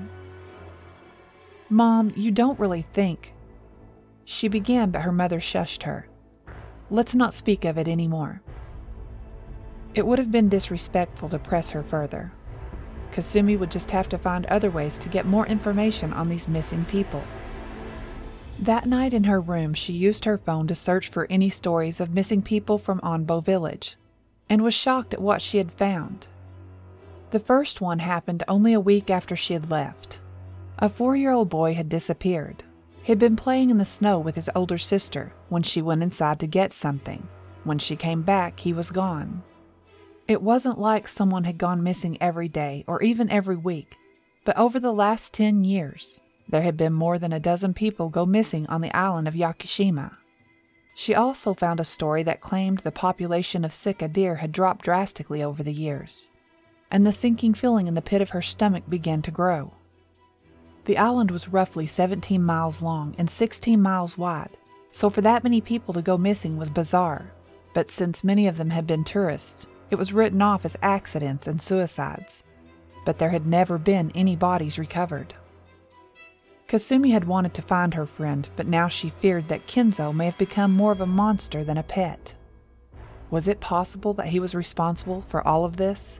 Mom, 1.70 2.12
you 2.16 2.32
don't 2.32 2.60
really 2.60 2.82
think. 2.82 3.34
She 4.26 4.48
began, 4.48 4.92
but 4.92 5.02
her 5.02 5.12
mother 5.12 5.40
shushed 5.40 5.84
her. 5.84 6.08
Let's 6.90 7.14
not 7.14 7.34
speak 7.34 7.66
of 7.66 7.78
it 7.78 7.88
any 7.88 8.08
more. 8.08 8.42
It 9.94 10.06
would 10.06 10.20
have 10.20 10.32
been 10.32 10.50
disrespectful 10.50 11.30
to 11.30 11.40
press 11.40 11.72
her 11.72 11.84
further. 11.84 12.32
Kasumi 13.12 13.58
would 13.58 13.72
just 13.72 13.92
have 13.92 14.08
to 14.10 14.18
find 14.18 14.46
other 14.46 14.70
ways 14.70 14.98
to 15.00 15.10
get 15.10 15.26
more 15.26 15.46
information 15.48 16.14
on 16.14 16.30
these 16.30 16.48
missing 16.48 16.86
people. 16.86 17.24
That 18.60 18.86
night 18.86 19.14
in 19.14 19.24
her 19.24 19.40
room, 19.40 19.74
she 19.74 19.94
used 19.94 20.26
her 20.26 20.38
phone 20.38 20.68
to 20.68 20.76
search 20.76 21.08
for 21.08 21.28
any 21.30 21.50
stories 21.50 22.00
of 22.00 22.14
missing 22.14 22.42
people 22.42 22.78
from 22.78 23.00
Onbo 23.02 23.44
village 23.44 23.98
and 24.50 24.62
was 24.62 24.74
shocked 24.74 25.14
at 25.14 25.22
what 25.22 25.42
she 25.42 25.58
had 25.60 25.72
found. 25.72 26.28
The 27.32 27.40
first 27.40 27.80
one 27.80 28.00
happened 28.00 28.44
only 28.48 28.74
a 28.74 28.80
week 28.80 29.10
after 29.12 29.36
she 29.36 29.54
had 29.54 29.70
left. 29.70 30.20
A 30.80 30.90
four 30.90 31.16
year 31.16 31.32
old 31.32 31.50
boy 31.50 31.76
had 31.76 31.88
disappeared. 31.88 32.64
He 33.04 33.12
had 33.12 33.20
been 33.20 33.36
playing 33.36 33.70
in 33.70 33.78
the 33.78 33.86
snow 33.86 34.20
with 34.20 34.36
his 34.36 34.50
older 34.56 34.78
sister 34.78 35.34
when 35.48 35.62
she 35.62 35.82
went 35.82 36.02
inside 36.02 36.40
to 36.40 36.48
get 36.48 36.74
something. 36.74 37.28
When 37.64 37.78
she 37.78 37.96
came 37.96 38.24
back, 38.24 38.60
he 38.60 38.74
was 38.74 38.90
gone. 38.90 39.44
It 40.28 40.42
wasn't 40.42 40.80
like 40.80 41.08
someone 41.08 41.44
had 41.44 41.58
gone 41.58 41.84
missing 41.84 42.18
every 42.22 42.48
day 42.48 42.84
or 42.88 43.02
even 43.04 43.30
every 43.30 43.58
week, 43.58 43.98
but 44.44 44.58
over 44.58 44.80
the 44.80 44.94
last 44.94 45.34
10 45.34 45.64
years, 45.64 46.22
there 46.48 46.62
had 46.62 46.78
been 46.78 46.94
more 46.94 47.20
than 47.20 47.34
a 47.34 47.40
dozen 47.40 47.74
people 47.74 48.10
go 48.10 48.26
missing 48.26 48.66
on 48.68 48.82
the 48.82 48.96
island 48.96 49.28
of 49.28 49.36
Yakushima. 49.36 50.16
She 50.96 51.14
also 51.14 51.54
found 51.54 51.80
a 51.80 51.86
story 51.86 52.24
that 52.24 52.42
claimed 52.42 52.80
the 52.80 52.92
population 52.92 53.64
of 53.64 53.74
sika 53.74 54.08
deer 54.08 54.36
had 54.36 54.52
dropped 54.52 54.86
drastically 54.86 55.44
over 55.44 55.64
the 55.64 55.74
years, 55.74 56.30
and 56.92 57.06
the 57.06 57.12
sinking 57.12 57.54
feeling 57.54 57.88
in 57.88 57.94
the 57.94 58.02
pit 58.02 58.22
of 58.22 58.32
her 58.32 58.42
stomach 58.42 58.84
began 58.90 59.22
to 59.22 59.32
grow. 59.32 59.74
The 60.86 60.98
island 60.98 61.30
was 61.30 61.50
roughly 61.50 61.86
17 61.86 62.44
miles 62.44 62.82
long 62.82 63.14
and 63.18 63.30
16 63.30 63.82
miles 63.82 64.18
wide, 64.18 64.58
so 64.92 65.10
for 65.10 65.22
that 65.22 65.44
many 65.44 65.62
people 65.62 65.94
to 65.94 66.02
go 66.02 66.18
missing 66.18 66.58
was 66.58 66.70
bizarre. 66.70 67.32
But 67.74 67.92
since 67.92 68.24
many 68.24 68.48
of 68.48 68.58
them 68.58 68.72
had 68.72 68.88
been 68.88 69.04
tourists, 69.04 69.68
it 69.92 69.96
was 69.96 70.14
written 70.14 70.42
off 70.42 70.66
as 70.66 70.78
accidents 70.82 71.48
and 71.48 71.62
suicides. 71.62 72.44
But 73.06 73.20
there 73.20 73.30
had 73.30 73.46
never 73.46 73.78
been 73.78 74.12
any 74.16 74.36
bodies 74.36 74.80
recovered. 74.80 75.34
Kasumi 76.68 77.12
had 77.12 77.26
wanted 77.26 77.54
to 77.56 77.62
find 77.64 77.94
her 77.94 78.06
friend, 78.06 78.48
but 78.56 78.68
now 78.68 78.88
she 78.88 79.10
feared 79.10 79.48
that 79.48 79.66
Kenzo 79.68 80.14
may 80.14 80.26
have 80.26 80.38
become 80.38 80.72
more 80.72 80.92
of 80.92 81.02
a 81.02 81.08
monster 81.08 81.64
than 81.64 81.78
a 81.78 81.84
pet. 81.84 82.36
Was 83.32 83.48
it 83.48 83.60
possible 83.60 84.14
that 84.14 84.28
he 84.28 84.40
was 84.40 84.54
responsible 84.54 85.22
for 85.22 85.48
all 85.48 85.66
of 85.66 85.78
this? 85.78 86.20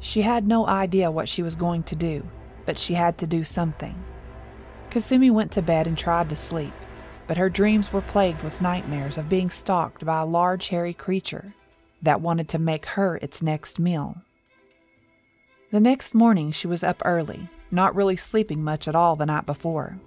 She 0.00 0.22
had 0.22 0.46
no 0.46 0.66
idea 0.66 1.10
what 1.10 1.28
she 1.28 1.42
was 1.42 1.56
going 1.56 1.82
to 1.84 1.96
do, 1.96 2.26
but 2.64 2.78
she 2.78 2.94
had 2.94 3.18
to 3.18 3.26
do 3.26 3.44
something. 3.44 3.94
Kasumi 4.90 5.30
went 5.30 5.52
to 5.52 5.62
bed 5.62 5.86
and 5.86 5.96
tried 5.96 6.28
to 6.30 6.36
sleep, 6.36 6.72
but 7.26 7.36
her 7.36 7.50
dreams 7.50 7.92
were 7.92 8.00
plagued 8.00 8.42
with 8.42 8.60
nightmares 8.60 9.18
of 9.18 9.28
being 9.28 9.50
stalked 9.50 10.04
by 10.04 10.20
a 10.20 10.26
large 10.26 10.68
hairy 10.68 10.94
creature 10.94 11.54
that 12.02 12.20
wanted 12.20 12.48
to 12.48 12.58
make 12.58 12.86
her 12.86 13.16
its 13.16 13.42
next 13.42 13.78
meal. 13.78 14.16
The 15.72 15.80
next 15.80 16.14
morning 16.14 16.52
she 16.52 16.68
was 16.68 16.84
up 16.84 17.02
early, 17.04 17.48
not 17.70 17.94
really 17.94 18.16
sleeping 18.16 18.62
much 18.62 18.86
at 18.86 18.94
all 18.94 19.16
the 19.16 19.26
night 19.26 19.46
before. 19.46 19.98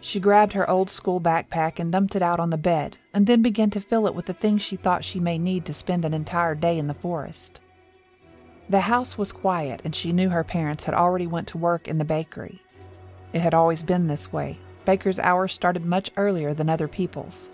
She 0.00 0.20
grabbed 0.20 0.52
her 0.54 0.68
old 0.70 0.88
school 0.90 1.20
backpack 1.20 1.78
and 1.78 1.92
dumped 1.92 2.16
it 2.16 2.22
out 2.22 2.40
on 2.40 2.50
the 2.50 2.56
bed, 2.56 2.98
and 3.12 3.26
then 3.26 3.42
began 3.42 3.68
to 3.70 3.80
fill 3.80 4.06
it 4.06 4.14
with 4.14 4.26
the 4.26 4.32
things 4.32 4.62
she 4.62 4.76
thought 4.76 5.04
she 5.04 5.20
may 5.20 5.38
need 5.38 5.64
to 5.66 5.74
spend 5.74 6.04
an 6.04 6.14
entire 6.14 6.54
day 6.54 6.78
in 6.78 6.86
the 6.86 6.94
forest. 6.94 7.60
The 8.70 8.80
house 8.80 9.16
was 9.16 9.32
quiet, 9.32 9.80
and 9.84 9.94
she 9.94 10.12
knew 10.12 10.28
her 10.28 10.44
parents 10.44 10.84
had 10.84 10.94
already 10.94 11.26
went 11.26 11.48
to 11.48 11.58
work 11.58 11.88
in 11.88 11.96
the 11.96 12.04
bakery. 12.04 12.60
It 13.32 13.40
had 13.40 13.54
always 13.54 13.82
been 13.82 14.06
this 14.06 14.30
way. 14.30 14.58
Baker's 14.84 15.18
hours 15.18 15.52
started 15.52 15.86
much 15.86 16.10
earlier 16.16 16.52
than 16.52 16.68
other 16.68 16.88
people's. 16.88 17.50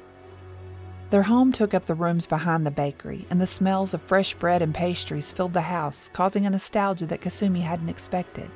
Their 1.11 1.23
home 1.23 1.53
took 1.53 1.75
up 1.75 1.85
the 1.85 1.95
rooms 1.95 2.27
behind 2.27 2.67
the 2.67 2.73
bakery, 2.73 3.27
and 3.31 3.41
the 3.41 3.47
smells 3.47 3.95
of 3.95 4.03
fresh 4.03 4.35
bread 4.35 4.63
and 4.63 4.75
pastries 4.75 5.31
filled 5.31 5.53
the 5.53 5.61
house, 5.61 6.11
causing 6.13 6.47
a 6.47 6.51
nostalgia 6.51 7.07
that 7.07 7.21
Kasumi 7.21 7.61
hadn't 7.61 7.89
expected. 7.89 8.51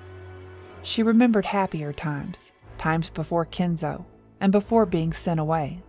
She 0.82 1.04
remembered 1.04 1.46
happier 1.46 1.92
times, 1.92 2.50
times 2.76 3.10
before 3.10 3.46
Kenzo, 3.46 4.04
and 4.40 4.50
before 4.50 4.86
being 4.86 5.12
sent 5.12 5.38
away. 5.38 5.82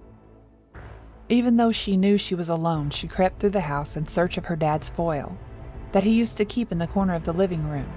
Even 1.29 1.57
though 1.57 1.71
she 1.71 1.97
knew 1.97 2.17
she 2.17 2.35
was 2.35 2.49
alone, 2.49 2.91
she 2.91 3.07
crept 3.07 3.39
through 3.39 3.51
the 3.51 3.61
house 3.61 3.95
in 3.95 4.05
search 4.05 4.37
of 4.37 4.45
her 4.45 4.55
dad's 4.55 4.89
foil, 4.89 5.37
that 5.91 6.03
he 6.03 6.11
used 6.11 6.37
to 6.37 6.45
keep 6.45 6.71
in 6.71 6.77
the 6.77 6.87
corner 6.87 7.15
of 7.15 7.23
the 7.23 7.33
living 7.33 7.67
room. 7.67 7.91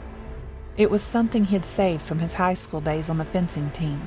It 0.77 0.91
was 0.91 1.03
something 1.03 1.45
he'd 1.45 1.65
saved 1.65 2.03
from 2.03 2.19
his 2.19 2.35
high 2.35 2.55
school 2.55 2.81
days 2.81 3.11
on 3.11 3.19
the 3.19 3.25
fencing 3.25 3.71
team. 3.71 4.01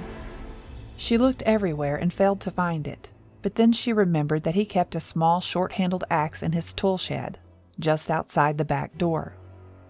She 0.98 1.18
looked 1.18 1.44
everywhere 1.44 1.96
and 1.96 2.12
failed 2.12 2.42
to 2.42 2.52
find 2.52 2.88
it, 2.88 3.12
but 3.42 3.56
then 3.56 3.72
she 3.72 3.94
remembered 3.94 4.44
that 4.44 4.56
he 4.56 4.66
kept 4.66 4.96
a 4.96 5.00
small 5.00 5.42
short 5.42 5.74
handled 5.74 6.04
axe 6.10 6.42
in 6.42 6.54
his 6.54 6.74
tool 6.74 6.98
shed, 6.98 7.38
just 7.80 8.10
outside 8.10 8.58
the 8.58 8.66
back 8.66 8.98
door. 8.98 9.36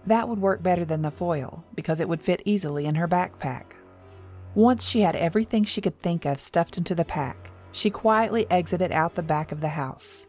That 0.06 0.28
would 0.28 0.40
work 0.40 0.62
better 0.62 0.84
than 0.84 1.02
the 1.02 1.10
foil, 1.10 1.64
because 1.74 1.98
it 1.98 2.08
would 2.08 2.20
fit 2.20 2.42
easily 2.44 2.84
in 2.84 2.96
her 2.96 3.08
backpack. 3.08 3.72
Once 4.54 4.86
she 4.86 5.00
had 5.00 5.16
everything 5.16 5.64
she 5.64 5.80
could 5.80 6.00
think 6.00 6.24
of 6.24 6.38
stuffed 6.38 6.78
into 6.78 6.94
the 6.94 7.04
pack, 7.04 7.50
she 7.72 7.90
quietly 7.90 8.46
exited 8.50 8.92
out 8.92 9.14
the 9.14 9.22
back 9.22 9.52
of 9.52 9.60
the 9.60 9.68
house. 9.68 10.25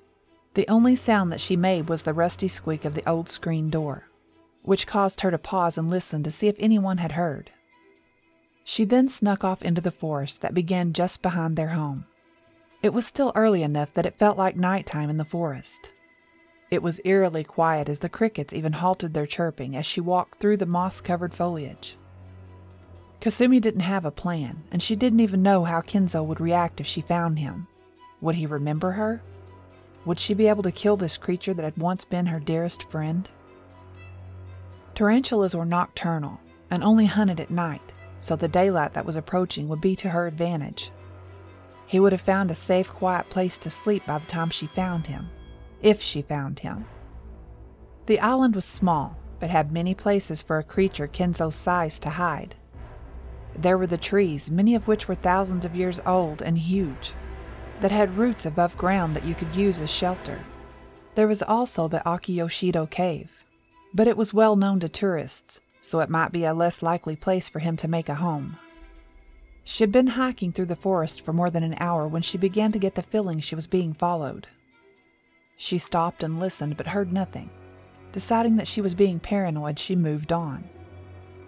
The 0.58 0.68
only 0.70 0.96
sound 0.96 1.32
that 1.32 1.40
she 1.40 1.56
made 1.56 1.88
was 1.88 2.02
the 2.02 2.16
rusty 2.16 2.48
squeak 2.48 2.84
of 2.84 2.96
the 2.96 3.08
old 3.08 3.30
screen 3.30 3.70
door, 3.70 4.08
which 4.64 4.88
caused 4.88 5.22
her 5.22 5.30
to 5.30 5.38
pause 5.38 5.78
and 5.78 5.88
listen 5.88 6.24
to 6.24 6.32
see 6.32 6.48
if 6.48 6.56
anyone 6.58 6.98
had 6.98 7.12
heard. 7.12 7.52
She 8.64 8.84
then 8.84 9.08
snuck 9.08 9.44
off 9.44 9.62
into 9.62 9.82
the 9.82 9.92
forest 9.92 10.42
that 10.42 10.56
began 10.56 10.94
just 10.94 11.22
behind 11.22 11.58
their 11.58 11.68
home. 11.68 12.08
It 12.82 12.92
was 12.92 13.06
still 13.06 13.32
early 13.36 13.62
enough 13.62 13.94
that 13.94 14.08
it 14.08 14.18
felt 14.18 14.36
like 14.36 14.56
nighttime 14.56 15.12
in 15.12 15.18
the 15.18 15.24
forest. 15.24 15.92
It 16.72 16.82
was 16.82 17.00
eerily 17.06 17.44
quiet 17.44 17.88
as 17.88 18.00
the 18.00 18.10
crickets 18.10 18.52
even 18.52 18.74
halted 18.74 19.14
their 19.14 19.28
chirping 19.28 19.76
as 19.76 19.86
she 19.86 20.02
walked 20.02 20.40
through 20.40 20.58
the 20.58 20.66
moss 20.66 21.02
covered 21.02 21.36
foliage. 21.36 21.98
Kasumi 23.22 23.62
didn't 23.62 23.82
have 23.82 24.06
a 24.06 24.10
plan, 24.10 24.64
and 24.72 24.82
she 24.82 24.96
didn't 24.96 25.20
even 25.20 25.44
know 25.44 25.66
how 25.66 25.82
Kenzo 25.82 26.26
would 26.26 26.42
react 26.42 26.82
if 26.82 26.88
she 26.88 27.02
found 27.02 27.38
him. 27.38 27.68
Would 28.22 28.34
he 28.34 28.48
remember 28.48 28.94
her? 28.94 29.22
Would 30.08 30.20
she 30.20 30.34
be 30.34 30.48
able 30.48 30.64
to 30.64 30.72
kill 30.72 30.96
this 30.96 31.18
creature 31.18 31.54
that 31.54 31.66
had 31.66 31.78
once 31.78 32.06
been 32.06 32.28
her 32.28 32.40
dearest 32.40 32.90
friend? 32.90 33.30
Tarantulas 34.96 35.54
were 35.54 35.66
nocturnal 35.66 36.40
and 36.72 36.82
only 36.82 37.08
hunted 37.08 37.42
at 37.42 37.52
night, 37.52 37.94
so 38.22 38.38
the 38.38 38.48
daylight 38.48 38.94
that 38.94 39.06
was 39.06 39.18
approaching 39.18 39.68
would 39.68 39.82
be 39.82 39.98
to 39.98 40.08
her 40.12 40.26
advantage. 40.26 40.92
He 41.86 42.00
would 42.00 42.14
have 42.14 42.22
found 42.22 42.50
a 42.50 42.56
safe, 42.56 42.88
quiet 42.88 43.30
place 43.30 43.58
to 43.58 43.70
sleep 43.70 44.06
by 44.06 44.20
the 44.20 44.26
time 44.28 44.50
she 44.50 44.68
found 44.68 45.08
him 45.08 45.30
if 45.82 46.02
she 46.02 46.22
found 46.22 46.60
him. 46.60 46.86
The 48.06 48.22
island 48.22 48.56
was 48.56 48.64
small, 48.64 49.18
but 49.42 49.50
had 49.50 49.74
many 49.74 49.94
places 49.94 50.42
for 50.42 50.58
a 50.58 50.64
creature 50.64 51.08
Kenzo's 51.08 51.56
size 51.56 52.00
to 52.00 52.12
hide. 52.12 52.56
There 53.58 53.78
were 53.78 53.88
the 53.88 53.98
trees, 53.98 54.50
many 54.50 54.74
of 54.74 54.88
which 54.88 55.10
were 55.10 55.16
thousands 55.16 55.66
of 55.66 55.76
years 55.76 56.00
old 56.06 56.42
and 56.42 56.58
huge, 56.58 57.14
that 57.82 57.92
had 57.92 58.18
roots 58.18 58.46
above 58.46 58.78
ground 58.78 59.16
that 59.16 59.26
you 59.26 59.36
could 59.36 59.56
use 59.56 59.80
as 59.80 59.90
shelter. 59.90 60.40
There 61.16 61.28
was 61.28 61.42
also 61.42 61.88
the 61.88 62.02
Akiyoshido 62.06 62.90
cave, 62.90 63.44
but 63.94 64.08
it 64.08 64.18
was 64.18 64.34
well 64.34 64.56
known 64.56 64.80
to 64.82 64.90
tourists, 64.90 65.62
so 65.82 66.00
it 66.00 66.10
might 66.10 66.32
be 66.32 66.44
a 66.44 66.54
less 66.54 66.82
likely 66.82 67.16
place 67.16 67.50
for 67.50 67.60
him 67.60 67.76
to 67.78 67.88
make 67.88 68.10
a 68.10 68.16
home. 68.16 68.58
She 69.64 69.84
had 69.84 69.92
been 69.92 70.08
hiking 70.08 70.52
through 70.52 70.68
the 70.68 70.76
forest 70.76 71.22
for 71.22 71.34
more 71.34 71.50
than 71.50 71.64
an 71.64 71.76
hour 71.80 72.08
when 72.08 72.22
she 72.22 72.38
began 72.38 72.72
to 72.72 72.80
get 72.80 72.96
the 72.96 73.02
feeling 73.02 73.40
she 73.40 73.56
was 73.56 73.68
being 73.68 73.94
followed. 73.94 74.48
She 75.58 75.78
stopped 75.78 76.24
and 76.24 76.40
listened 76.40 76.78
but 76.78 76.88
heard 76.88 77.12
nothing. 77.12 77.50
Deciding 78.12 78.56
that 78.58 78.68
she 78.68 78.80
was 78.80 78.94
being 78.96 79.20
paranoid, 79.20 79.78
she 79.78 79.96
moved 79.96 80.32
on. 80.32 80.64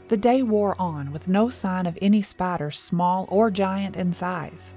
The 0.10 0.18
day 0.18 0.42
wore 0.42 0.76
on 0.82 1.12
with 1.12 1.28
no 1.28 1.50
sign 1.50 1.86
of 1.86 1.98
any 2.02 2.22
spider, 2.22 2.72
small 2.72 3.28
or 3.30 3.52
giant 3.52 3.96
in 3.96 4.12
size. 4.12 4.74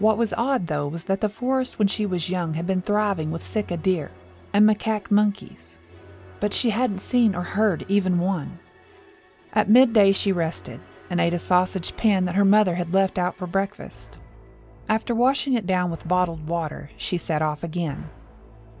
What 0.00 0.16
was 0.16 0.32
odd, 0.32 0.66
though, 0.66 0.88
was 0.88 1.04
that 1.04 1.20
the 1.20 1.28
forest 1.28 1.78
when 1.78 1.86
she 1.86 2.06
was 2.06 2.30
young 2.30 2.54
had 2.54 2.66
been 2.66 2.80
thriving 2.80 3.30
with 3.30 3.44
sika 3.44 3.76
deer 3.76 4.10
and 4.50 4.66
macaque 4.66 5.10
monkeys, 5.10 5.76
but 6.40 6.54
she 6.54 6.70
hadn't 6.70 7.02
seen 7.02 7.34
or 7.34 7.42
heard 7.42 7.84
even 7.86 8.18
one. 8.18 8.58
At 9.52 9.68
midday, 9.68 10.12
she 10.12 10.32
rested 10.32 10.80
and 11.10 11.20
ate 11.20 11.34
a 11.34 11.38
sausage 11.38 11.94
pan 11.96 12.24
that 12.24 12.34
her 12.34 12.46
mother 12.46 12.76
had 12.76 12.94
left 12.94 13.18
out 13.18 13.36
for 13.36 13.46
breakfast. 13.46 14.18
After 14.88 15.14
washing 15.14 15.52
it 15.52 15.66
down 15.66 15.90
with 15.90 16.08
bottled 16.08 16.48
water, 16.48 16.90
she 16.96 17.18
set 17.18 17.42
off 17.42 17.62
again. 17.62 18.08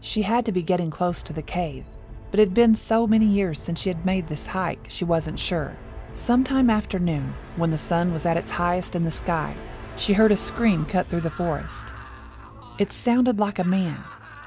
She 0.00 0.22
had 0.22 0.46
to 0.46 0.52
be 0.52 0.62
getting 0.62 0.90
close 0.90 1.22
to 1.24 1.34
the 1.34 1.42
cave, 1.42 1.84
but 2.30 2.40
it 2.40 2.48
had 2.48 2.54
been 2.54 2.74
so 2.74 3.06
many 3.06 3.26
years 3.26 3.60
since 3.60 3.78
she 3.78 3.90
had 3.90 4.06
made 4.06 4.28
this 4.28 4.46
hike, 4.46 4.86
she 4.88 5.04
wasn't 5.04 5.38
sure. 5.38 5.76
Sometime 6.14 6.70
after 6.70 6.98
noon, 6.98 7.34
when 7.56 7.70
the 7.70 7.78
sun 7.78 8.10
was 8.10 8.24
at 8.24 8.38
its 8.38 8.52
highest 8.52 8.96
in 8.96 9.04
the 9.04 9.10
sky, 9.10 9.54
she 10.00 10.14
heard 10.14 10.32
a 10.32 10.36
scream 10.36 10.86
cut 10.86 11.06
through 11.06 11.20
the 11.20 11.30
forest. 11.30 11.92
It 12.78 12.90
sounded 12.90 13.38
like 13.38 13.58
a 13.58 13.64
man, 13.64 14.02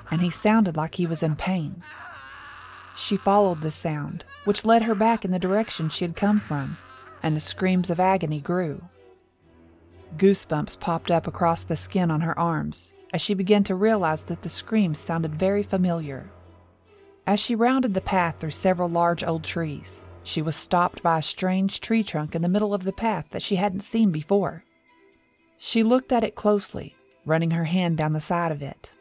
and 0.10 0.20
he 0.20 0.32
sounded 0.32 0.76
like 0.76 0.96
he 0.96 1.06
was 1.06 1.22
in 1.22 1.36
pain. 1.36 1.84
She 2.96 3.18
followed 3.18 3.62
the 3.62 3.70
sound, 3.70 4.26
which 4.46 4.66
led 4.66 4.82
her 4.82 4.96
back 4.96 5.24
in 5.24 5.30
the 5.30 5.38
direction 5.38 5.90
she 5.90 6.06
had 6.06 6.16
come 6.16 6.40
from, 6.40 6.78
and 7.22 7.36
the 7.36 7.40
screams 7.40 7.92
of 7.92 8.00
agony 8.00 8.40
grew. 8.40 8.82
Goosebumps 10.18 10.80
popped 10.80 11.12
up 11.12 11.28
across 11.28 11.64
the 11.64 11.76
skin 11.76 12.10
on 12.10 12.22
her 12.22 12.38
arms, 12.38 12.92
as 13.14 13.22
she 13.22 13.36
began 13.36 13.64
to 13.66 13.76
realize 13.76 14.24
that 14.24 14.42
the 14.42 14.50
screams 14.50 14.98
sounded 14.98 15.36
very 15.36 15.62
familiar. 15.62 16.32
As 17.28 17.40
she 17.40 17.54
rounded 17.54 17.94
the 17.94 18.02
path 18.02 18.40
through 18.40 18.52
several 18.52 18.90
large 18.90 19.24
old 19.24 19.44
trees, 19.44 20.02
she 20.24 20.42
was 20.42 20.56
stopped 20.56 21.04
by 21.04 21.20
a 21.20 21.22
strange 21.22 21.80
tree 21.80 22.04
trunk 22.04 22.34
in 22.34 22.42
the 22.42 22.50
middle 22.50 22.74
of 22.74 22.86
the 22.86 22.92
path 22.92 23.28
that 23.30 23.44
she 23.44 23.58
hadn't 23.58 23.82
seen 23.82 24.12
before. 24.12 24.64
She 25.66 25.82
looked 25.82 26.12
at 26.12 26.26
it 26.26 26.36
closely, 26.36 26.98
running 27.26 27.52
her 27.52 27.64
hand 27.64 27.96
down 27.96 28.12
the 28.12 28.20
side 28.20 28.52
of 28.52 28.62
it. 28.62 28.92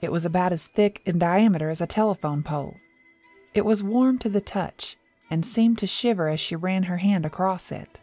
It 0.00 0.12
was 0.12 0.24
about 0.24 0.52
as 0.52 0.68
thick 0.68 1.02
in 1.04 1.18
diameter 1.18 1.70
as 1.70 1.80
a 1.80 1.88
telephone 1.88 2.44
pole. 2.44 2.76
It 3.52 3.64
was 3.64 3.82
warm 3.82 4.16
to 4.18 4.28
the 4.28 4.40
touch 4.40 4.96
and 5.28 5.44
seemed 5.44 5.76
to 5.78 5.88
shiver 5.88 6.28
as 6.28 6.38
she 6.38 6.54
ran 6.54 6.84
her 6.84 6.98
hand 6.98 7.26
across 7.26 7.72
it. 7.72 8.00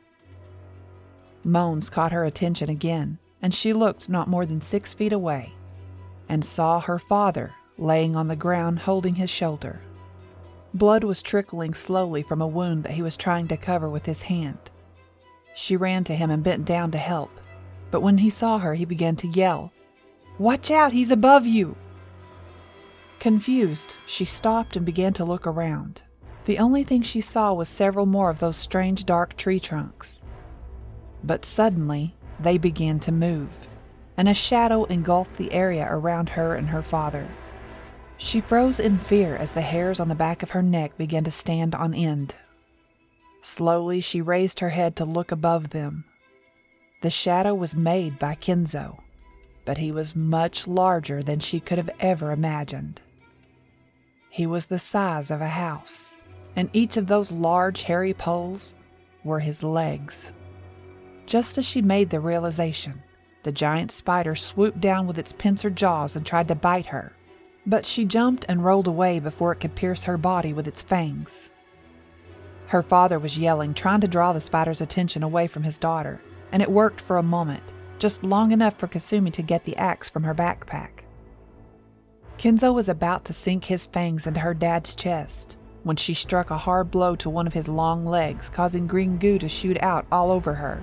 Moans 1.46 1.90
caught 1.90 2.12
her 2.12 2.26
attention 2.26 2.70
again, 2.70 3.18
and 3.42 3.54
she 3.54 3.72
looked 3.72 4.10
not 4.10 4.28
more 4.28 4.46
than 4.46 4.60
six 4.60 4.94
feet 4.94 5.14
away 5.14 5.54
and 6.28 6.44
saw 6.44 6.82
her 6.82 7.00
father 7.00 7.54
laying 7.78 8.14
on 8.14 8.28
the 8.28 8.36
ground 8.36 8.80
holding 8.80 9.16
his 9.16 9.30
shoulder. 9.30 9.80
Blood 10.74 11.06
was 11.06 11.24
trickling 11.24 11.74
slowly 11.74 12.24
from 12.24 12.42
a 12.42 12.48
wound 12.48 12.84
that 12.84 12.96
he 12.96 13.02
was 13.02 13.16
trying 13.16 13.48
to 13.48 13.56
cover 13.56 13.90
with 13.90 14.06
his 14.06 14.24
hand. 14.24 14.70
She 15.56 15.78
ran 15.78 16.04
to 16.04 16.14
him 16.14 16.30
and 16.30 16.44
bent 16.44 16.66
down 16.66 16.92
to 16.92 16.98
help, 16.98 17.32
but 17.96 18.02
when 18.02 18.18
he 18.18 18.30
saw 18.30 18.58
her, 18.58 18.74
he 18.74 18.84
began 18.84 19.16
to 19.16 19.26
yell, 19.26 19.72
Watch 20.38 20.70
out, 20.70 20.92
he's 20.92 21.12
above 21.12 21.48
you! 21.48 21.78
Confused, 23.22 23.96
she 24.06 24.26
stopped 24.26 24.76
and 24.76 24.86
began 24.86 25.14
to 25.14 25.24
look 25.24 25.48
around. 25.48 26.02
The 26.44 26.60
only 26.60 26.84
thing 26.84 27.04
she 27.04 27.22
saw 27.22 27.54
was 27.54 27.70
several 27.70 28.06
more 28.06 28.30
of 28.30 28.40
those 28.40 28.58
strange 28.58 29.06
dark 29.06 29.38
tree 29.38 29.62
trunks. 29.62 30.24
But 31.24 31.46
suddenly, 31.46 32.14
they 32.38 32.58
began 32.58 33.00
to 33.00 33.14
move, 33.14 33.66
and 34.18 34.28
a 34.28 34.34
shadow 34.34 34.84
engulfed 34.84 35.38
the 35.38 35.54
area 35.54 35.88
around 35.90 36.28
her 36.28 36.54
and 36.54 36.68
her 36.68 36.82
father. 36.82 37.30
She 38.18 38.42
froze 38.42 38.78
in 38.78 38.98
fear 38.98 39.38
as 39.38 39.54
the 39.54 39.62
hairs 39.62 40.02
on 40.02 40.10
the 40.10 40.16
back 40.16 40.44
of 40.44 40.50
her 40.50 40.62
neck 40.62 40.98
began 40.98 41.24
to 41.24 41.32
stand 41.32 41.74
on 41.74 41.94
end. 41.94 42.36
Slowly, 43.42 44.02
she 44.02 44.20
raised 44.20 44.60
her 44.60 44.72
head 44.72 44.98
to 44.98 45.06
look 45.06 45.32
above 45.32 45.70
them. 45.70 46.04
The 47.02 47.10
shadow 47.10 47.54
was 47.54 47.76
made 47.76 48.18
by 48.18 48.36
Kenzo, 48.36 49.00
but 49.64 49.78
he 49.78 49.92
was 49.92 50.16
much 50.16 50.68
larger 50.68 51.22
than 51.22 51.40
she 51.40 51.60
could 51.60 51.78
have 51.78 51.90
ever 52.00 52.32
imagined. 52.32 53.02
He 54.30 54.46
was 54.46 54.68
the 54.68 54.80
size 54.80 55.32
of 55.32 55.42
a 55.42 55.50
house, 55.50 56.16
and 56.56 56.70
each 56.74 56.98
of 56.98 57.08
those 57.08 57.32
large 57.32 57.84
hairy 57.84 58.14
poles 58.14 58.76
were 59.24 59.40
his 59.40 59.64
legs. 59.64 60.34
Just 61.26 61.58
as 61.58 61.66
she 61.66 61.82
made 61.82 62.10
the 62.10 62.20
realization, 62.20 63.02
the 63.44 63.52
giant 63.52 63.92
spider 63.92 64.36
swooped 64.36 64.82
down 64.82 65.08
with 65.08 65.18
its 65.18 65.34
pincer 65.34 65.70
jaws 65.70 66.16
and 66.16 66.26
tried 66.26 66.48
to 66.48 66.56
bite 66.56 66.88
her, 66.88 67.14
but 67.66 67.86
she 67.86 68.06
jumped 68.06 68.46
and 68.48 68.64
rolled 68.64 68.88
away 68.88 69.20
before 69.20 69.52
it 69.52 69.60
could 69.60 69.76
pierce 69.76 70.04
her 70.04 70.18
body 70.18 70.54
with 70.54 70.68
its 70.68 70.82
fangs. 70.82 71.52
Her 72.68 72.82
father 72.82 73.20
was 73.20 73.38
yelling, 73.38 73.74
trying 73.74 74.02
to 74.02 74.08
draw 74.08 74.34
the 74.34 74.40
spider's 74.40 74.82
attention 74.82 75.24
away 75.24 75.48
from 75.48 75.64
his 75.64 75.78
daughter, 75.78 76.22
and 76.56 76.62
it 76.62 76.72
worked 76.72 77.02
for 77.02 77.18
a 77.18 77.22
moment, 77.22 77.74
just 78.00 78.24
long 78.24 78.54
enough 78.54 78.78
for 78.78 78.88
Kasumi 78.88 79.30
to 79.34 79.42
get 79.42 79.66
the 79.66 79.76
axe 79.76 80.10
from 80.10 80.24
her 80.24 80.34
backpack. 80.34 81.02
Kenzo 82.38 82.74
was 82.74 82.88
about 82.88 83.26
to 83.26 83.34
sink 83.34 83.66
his 83.66 83.86
fangs 83.86 84.26
into 84.26 84.40
her 84.40 84.54
dad's 84.54 84.96
chest 84.96 85.58
when 85.84 85.98
she 85.98 86.14
struck 86.14 86.52
a 86.52 86.58
hard 86.58 86.90
blow 86.90 87.14
to 87.18 87.30
one 87.30 87.46
of 87.46 87.52
his 87.52 87.68
long 87.68 88.06
legs, 88.06 88.48
causing 88.48 88.88
green 88.88 89.18
goo 89.18 89.38
to 89.38 89.50
shoot 89.50 89.78
out 89.84 90.06
all 90.14 90.32
over 90.32 90.54
her. 90.54 90.82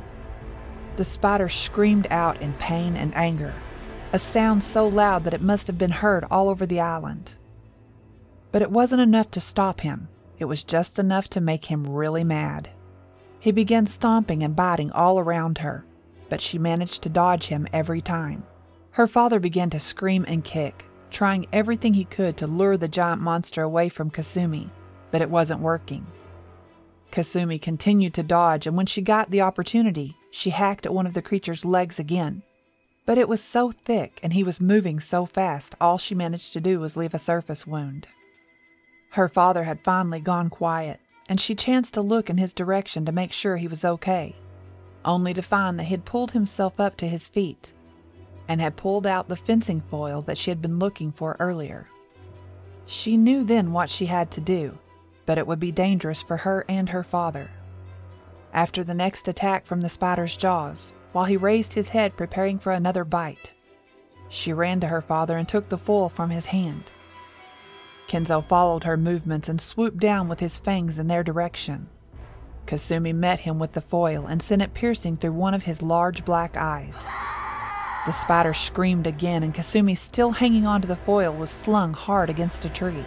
The 0.97 1.05
spider 1.05 1.49
screamed 1.49 2.07
out 2.11 2.43
in 2.43 2.53
pain 2.59 2.95
and 2.95 3.17
anger, 3.17 3.55
a 4.13 4.19
sound 4.19 4.63
so 4.63 4.87
loud 4.87 5.25
that 5.25 5.33
it 5.33 5.41
must 5.41 5.69
have 5.69 5.79
been 5.79 5.91
heard 5.91 6.27
all 6.31 6.51
over 6.51 6.67
the 6.67 6.81
island. 6.81 7.37
But 8.51 8.61
it 8.61 8.71
wasn't 8.71 9.01
enough 9.01 9.31
to 9.31 9.41
stop 9.41 9.81
him, 9.81 10.09
it 10.39 10.45
was 10.45 10.65
just 10.65 10.99
enough 10.99 11.31
to 11.31 11.41
make 11.41 11.65
him 11.65 11.89
really 11.89 12.25
mad. 12.25 12.69
He 13.42 13.50
began 13.50 13.87
stomping 13.87 14.44
and 14.44 14.55
biting 14.55 14.92
all 14.92 15.18
around 15.18 15.59
her, 15.59 15.85
but 16.28 16.40
she 16.40 16.59
managed 16.59 17.02
to 17.02 17.09
dodge 17.09 17.48
him 17.48 17.66
every 17.72 18.00
time. 18.00 18.44
Her 18.92 19.09
father 19.09 19.40
began 19.40 19.68
to 19.70 19.81
scream 19.81 20.24
and 20.28 20.44
kick, 20.44 20.85
trying 21.11 21.48
everything 21.52 21.94
he 21.94 22.05
could 22.05 22.37
to 22.37 22.46
lure 22.46 22.76
the 22.76 22.87
giant 22.87 23.20
monster 23.20 23.61
away 23.61 23.88
from 23.88 24.12
Kasumi, 24.12 24.70
but 25.11 25.20
it 25.20 25.28
wasn't 25.28 25.59
working. 25.59 26.07
Kasumi 27.11 27.61
continued 27.61 28.14
to 28.14 28.22
dodge, 28.22 28.68
and 28.68 28.76
when 28.76 28.87
she 28.87 29.02
got 29.02 29.33
the 29.33 29.40
opportunity, 29.40 30.16
she 30.31 30.50
hacked 30.50 30.87
at 30.87 30.94
one 30.94 31.09
of 31.09 31.14
the 31.14 31.20
creature's 31.20 31.64
legs 31.64 31.98
again. 31.98 32.44
But 33.07 33.18
it 33.18 33.28
was 33.28 33.42
so 33.42 33.72
thick 33.72 34.20
and 34.22 34.35
he 34.35 34.44
was 34.44 34.61
moving 34.61 35.00
so 35.00 35.26
fast, 35.26 35.74
all 35.81 35.98
she 35.98 36.14
managed 36.14 36.52
to 36.52 36.61
do 36.61 36.78
was 36.78 36.96
leave 36.96 37.12
a 37.12 37.18
surface 37.18 37.66
wound. 37.66 38.07
Her 39.11 39.28
father 39.28 39.64
had 39.64 39.83
finally 39.83 40.20
gone 40.20 40.48
quiet, 40.48 41.00
and 41.29 41.41
she 41.41 41.55
chanced 41.55 41.95
to 41.95 42.03
look 42.03 42.29
in 42.29 42.39
his 42.39 42.53
direction 42.53 43.05
to 43.05 43.13
make 43.13 43.33
sure 43.33 43.57
he 43.57 43.69
was 43.69 43.85
okay, 43.85 44.37
only 45.05 45.35
to 45.35 45.43
find 45.43 45.79
that 45.79 45.85
he 45.85 45.93
had 45.93 46.05
pulled 46.05 46.33
himself 46.33 46.79
up 46.79 46.97
to 46.97 47.09
his 47.09 47.29
feet 47.29 47.73
and 48.49 48.61
had 48.61 48.77
pulled 48.77 49.07
out 49.07 49.29
the 49.29 49.37
fencing 49.37 49.81
foil 49.81 50.21
that 50.23 50.37
she 50.37 50.51
had 50.51 50.61
been 50.61 50.79
looking 50.79 51.13
for 51.13 51.37
earlier. 51.39 51.89
She 52.87 53.17
knew 53.17 53.45
then 53.45 53.73
what 53.73 53.89
she 53.89 54.07
had 54.07 54.31
to 54.33 54.41
do, 54.41 54.79
but 55.25 55.39
it 55.39 55.47
would 55.47 55.61
be 55.61 55.73
dangerous 55.73 56.23
for 56.23 56.39
her 56.39 56.65
and 56.69 56.89
her 56.89 57.03
father. 57.03 57.51
After 58.53 58.85
the 58.85 58.95
next 58.95 59.29
attack 59.29 59.65
from 59.65 59.81
the 59.81 59.89
spider's 59.89 60.37
jaws, 60.37 60.93
while 61.13 61.25
he 61.25 61.37
raised 61.37 61.75
his 61.75 61.89
head 61.89 62.17
preparing 62.17 62.59
for 62.59 62.73
another 62.73 63.05
bite, 63.05 63.53
she 64.29 64.53
ran 64.53 64.81
to 64.81 64.89
her 64.89 65.01
father 65.01 65.37
and 65.37 65.49
took 65.49 65.69
the 65.69 65.79
foil 65.79 66.09
from 66.09 66.31
his 66.31 66.47
hand. 66.47 66.91
Kenzo 68.12 68.44
followed 68.44 68.85
her 68.85 68.98
movements 68.98 69.48
and 69.48 69.59
swooped 69.59 69.96
down 69.96 70.29
with 70.29 70.38
his 70.38 70.59
fangs 70.59 70.98
in 70.98 71.07
their 71.07 71.22
direction. 71.22 71.88
Kasumi 72.66 73.14
met 73.14 73.40
him 73.40 73.59
with 73.59 73.72
the 73.72 73.81
foil 73.81 74.27
and 74.27 74.42
sent 74.42 74.61
it 74.61 74.75
piercing 74.75 75.16
through 75.16 75.33
one 75.33 75.55
of 75.55 75.64
his 75.64 75.81
large 75.81 76.22
black 76.22 76.59
eyes. 76.59 77.09
The 78.05 78.12
spider 78.12 78.53
screamed 78.53 79.07
again, 79.07 79.42
and 79.42 79.55
Kasumi, 79.55 79.96
still 79.96 80.33
hanging 80.33 80.66
onto 80.66 80.87
the 80.87 80.94
foil, 80.94 81.33
was 81.33 81.48
slung 81.48 81.94
hard 81.94 82.29
against 82.29 82.66
a 82.66 82.68
tree. 82.68 83.07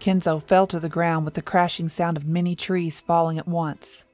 Kenzo 0.00 0.42
fell 0.42 0.66
to 0.66 0.78
the 0.78 0.90
ground 0.90 1.24
with 1.24 1.32
the 1.32 1.40
crashing 1.40 1.88
sound 1.88 2.18
of 2.18 2.26
many 2.26 2.54
trees 2.54 3.00
falling 3.00 3.38
at 3.38 3.48
once, 3.48 4.04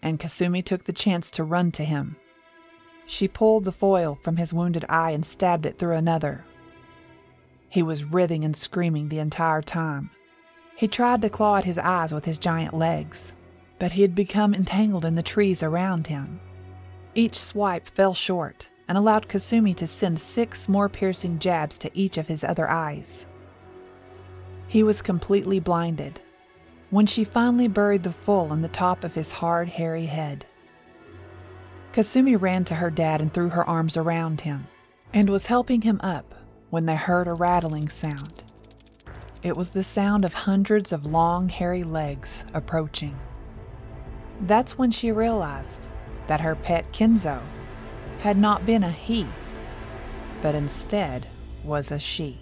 and 0.00 0.18
Kasumi 0.18 0.64
took 0.64 0.84
the 0.84 0.94
chance 0.94 1.30
to 1.32 1.44
run 1.44 1.72
to 1.72 1.84
him. 1.84 2.16
She 3.04 3.28
pulled 3.28 3.66
the 3.66 3.72
foil 3.72 4.18
from 4.22 4.38
his 4.38 4.54
wounded 4.54 4.86
eye 4.88 5.10
and 5.10 5.26
stabbed 5.26 5.66
it 5.66 5.76
through 5.76 5.96
another. 5.96 6.46
He 7.74 7.82
was 7.82 8.04
writhing 8.04 8.44
and 8.44 8.56
screaming 8.56 9.08
the 9.08 9.18
entire 9.18 9.60
time. 9.60 10.10
He 10.76 10.86
tried 10.86 11.22
to 11.22 11.28
claw 11.28 11.56
at 11.56 11.64
his 11.64 11.76
eyes 11.76 12.14
with 12.14 12.24
his 12.24 12.38
giant 12.38 12.72
legs, 12.72 13.34
but 13.80 13.90
he 13.90 14.02
had 14.02 14.14
become 14.14 14.54
entangled 14.54 15.04
in 15.04 15.16
the 15.16 15.24
trees 15.24 15.60
around 15.60 16.06
him. 16.06 16.38
Each 17.16 17.36
swipe 17.36 17.88
fell 17.88 18.14
short, 18.14 18.68
and 18.86 18.96
allowed 18.96 19.26
Kasumi 19.26 19.74
to 19.74 19.88
send 19.88 20.20
six 20.20 20.68
more 20.68 20.88
piercing 20.88 21.40
jabs 21.40 21.76
to 21.78 21.90
each 21.94 22.16
of 22.16 22.28
his 22.28 22.44
other 22.44 22.70
eyes. 22.70 23.26
He 24.68 24.84
was 24.84 25.02
completely 25.02 25.58
blinded 25.58 26.20
when 26.90 27.06
she 27.06 27.24
finally 27.24 27.66
buried 27.66 28.04
the 28.04 28.12
full 28.12 28.52
in 28.52 28.60
the 28.60 28.68
top 28.68 29.02
of 29.02 29.14
his 29.14 29.32
hard, 29.32 29.68
hairy 29.68 30.06
head. 30.06 30.46
Kasumi 31.92 32.40
ran 32.40 32.64
to 32.66 32.76
her 32.76 32.90
dad 32.92 33.20
and 33.20 33.34
threw 33.34 33.48
her 33.48 33.68
arms 33.68 33.96
around 33.96 34.42
him 34.42 34.68
and 35.12 35.28
was 35.28 35.46
helping 35.46 35.82
him 35.82 36.00
up 36.04 36.36
when 36.74 36.86
they 36.86 36.96
heard 36.96 37.28
a 37.28 37.32
rattling 37.32 37.88
sound. 37.88 38.42
It 39.44 39.56
was 39.56 39.70
the 39.70 39.84
sound 39.84 40.24
of 40.24 40.34
hundreds 40.34 40.90
of 40.90 41.06
long, 41.06 41.48
hairy 41.48 41.84
legs 41.84 42.44
approaching. 42.52 43.16
That's 44.40 44.76
when 44.76 44.90
she 44.90 45.12
realized 45.12 45.86
that 46.26 46.40
her 46.40 46.56
pet 46.56 46.92
Kenzo 46.92 47.40
had 48.18 48.36
not 48.36 48.66
been 48.66 48.82
a 48.82 48.90
he, 48.90 49.24
but 50.42 50.56
instead 50.56 51.28
was 51.62 51.92
a 51.92 52.00
she. 52.00 52.40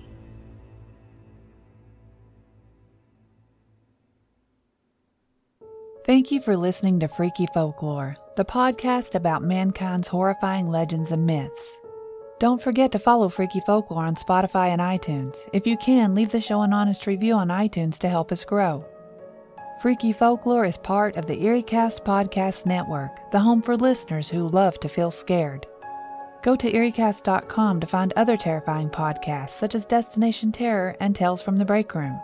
Thank 6.07 6.33
you 6.33 6.41
for 6.41 6.57
listening 6.57 7.01
to 7.01 7.07
Freaky 7.07 7.49
Folklore, 7.53 8.17
the 8.37 8.47
podcast 8.47 9.15
about 9.15 9.43
mankind's 9.43 10.09
horrifying 10.09 10.69
legends 10.69 11.13
and 11.13 11.27
myths. 11.27 11.82
Don't 12.43 12.61
forget 12.61 12.91
to 12.91 12.99
follow 12.99 13.29
Freaky 13.29 13.61
Folklore 13.61 14.05
on 14.05 14.17
Spotify 14.17 14.71
and 14.71 14.81
iTunes. 14.81 15.49
If 15.53 15.65
you 15.65 15.77
can, 15.77 16.13
leave 16.13 16.33
the 16.33 16.41
show 16.41 16.63
an 16.63 16.73
honest 16.73 17.07
review 17.07 17.35
on 17.35 17.51
iTunes 17.51 17.99
to 17.99 18.09
help 18.09 18.33
us 18.33 18.45
grow. 18.45 18.85
Freaky 19.81 20.13
Folklore 20.13 20.65
is 20.65 20.77
part 20.77 21.15
of 21.15 21.27
the 21.27 21.37
EerieCast 21.37 22.03
Podcast 22.03 22.67
Network, 22.67 23.31
the 23.31 23.39
home 23.39 23.63
for 23.63 23.77
listeners 23.77 24.29
who 24.29 24.49
love 24.49 24.81
to 24.81 24.89
feel 24.89 25.13
scared. 25.13 25.69
Go 26.43 26.57
to 26.57 26.69
EerieCast.com 26.69 27.79
to 27.79 27.87
find 27.87 28.13
other 28.17 28.37
terrifying 28.37 28.91
podcasts 28.91 29.51
such 29.51 29.77
as 29.77 29.87
Destination 29.87 30.51
Terror 30.51 30.97
and 30.99 31.15
Tales 31.15 31.43
from 31.43 31.59
the 31.59 31.65
Break 31.65 31.95
Room. 31.95 32.21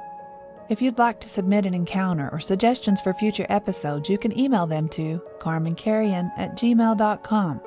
If 0.68 0.82
you'd 0.82 0.98
like 0.98 1.20
to 1.20 1.28
submit 1.28 1.64
an 1.64 1.74
encounter 1.74 2.28
or 2.32 2.40
suggestions 2.40 3.00
for 3.00 3.14
future 3.14 3.46
episodes, 3.50 4.08
you 4.08 4.18
can 4.18 4.36
email 4.36 4.66
them 4.66 4.88
to 4.88 5.22
carmancarrion 5.38 6.32
at 6.36 6.56
gmail.com. 6.56 7.60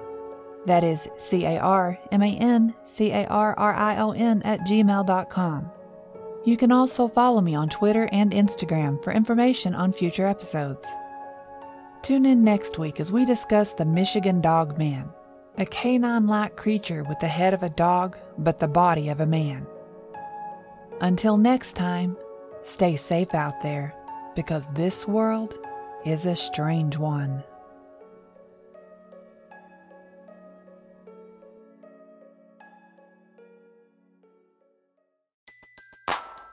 That 0.65 0.83
is 0.83 1.07
C 1.17 1.45
A 1.45 1.59
R 1.59 1.97
M 2.11 2.21
A 2.21 2.37
N 2.37 2.75
C 2.85 3.11
A 3.11 3.25
R 3.27 3.57
R 3.57 3.73
I 3.73 3.97
O 3.97 4.11
N 4.11 4.41
at 4.43 4.61
gmail.com. 4.61 5.71
You 6.45 6.57
can 6.57 6.71
also 6.71 7.07
follow 7.07 7.41
me 7.41 7.55
on 7.55 7.69
Twitter 7.69 8.09
and 8.11 8.31
Instagram 8.31 9.03
for 9.03 9.13
information 9.13 9.75
on 9.75 9.93
future 9.93 10.25
episodes. 10.25 10.87
Tune 12.01 12.25
in 12.25 12.43
next 12.43 12.79
week 12.79 12.99
as 12.99 13.11
we 13.11 13.25
discuss 13.25 13.73
the 13.73 13.85
Michigan 13.85 14.41
Dog 14.41 14.77
Man 14.77 15.11
a 15.57 15.65
canine 15.65 16.27
like 16.27 16.55
creature 16.55 17.03
with 17.03 17.19
the 17.19 17.27
head 17.27 17.53
of 17.53 17.61
a 17.61 17.69
dog 17.69 18.17
but 18.37 18.59
the 18.59 18.67
body 18.67 19.09
of 19.09 19.19
a 19.19 19.25
man. 19.25 19.67
Until 21.01 21.37
next 21.37 21.73
time, 21.73 22.17
stay 22.63 22.95
safe 22.95 23.33
out 23.33 23.61
there 23.61 23.93
because 24.35 24.67
this 24.69 25.07
world 25.07 25.59
is 26.05 26.25
a 26.25 26.35
strange 26.35 26.97
one. 26.97 27.43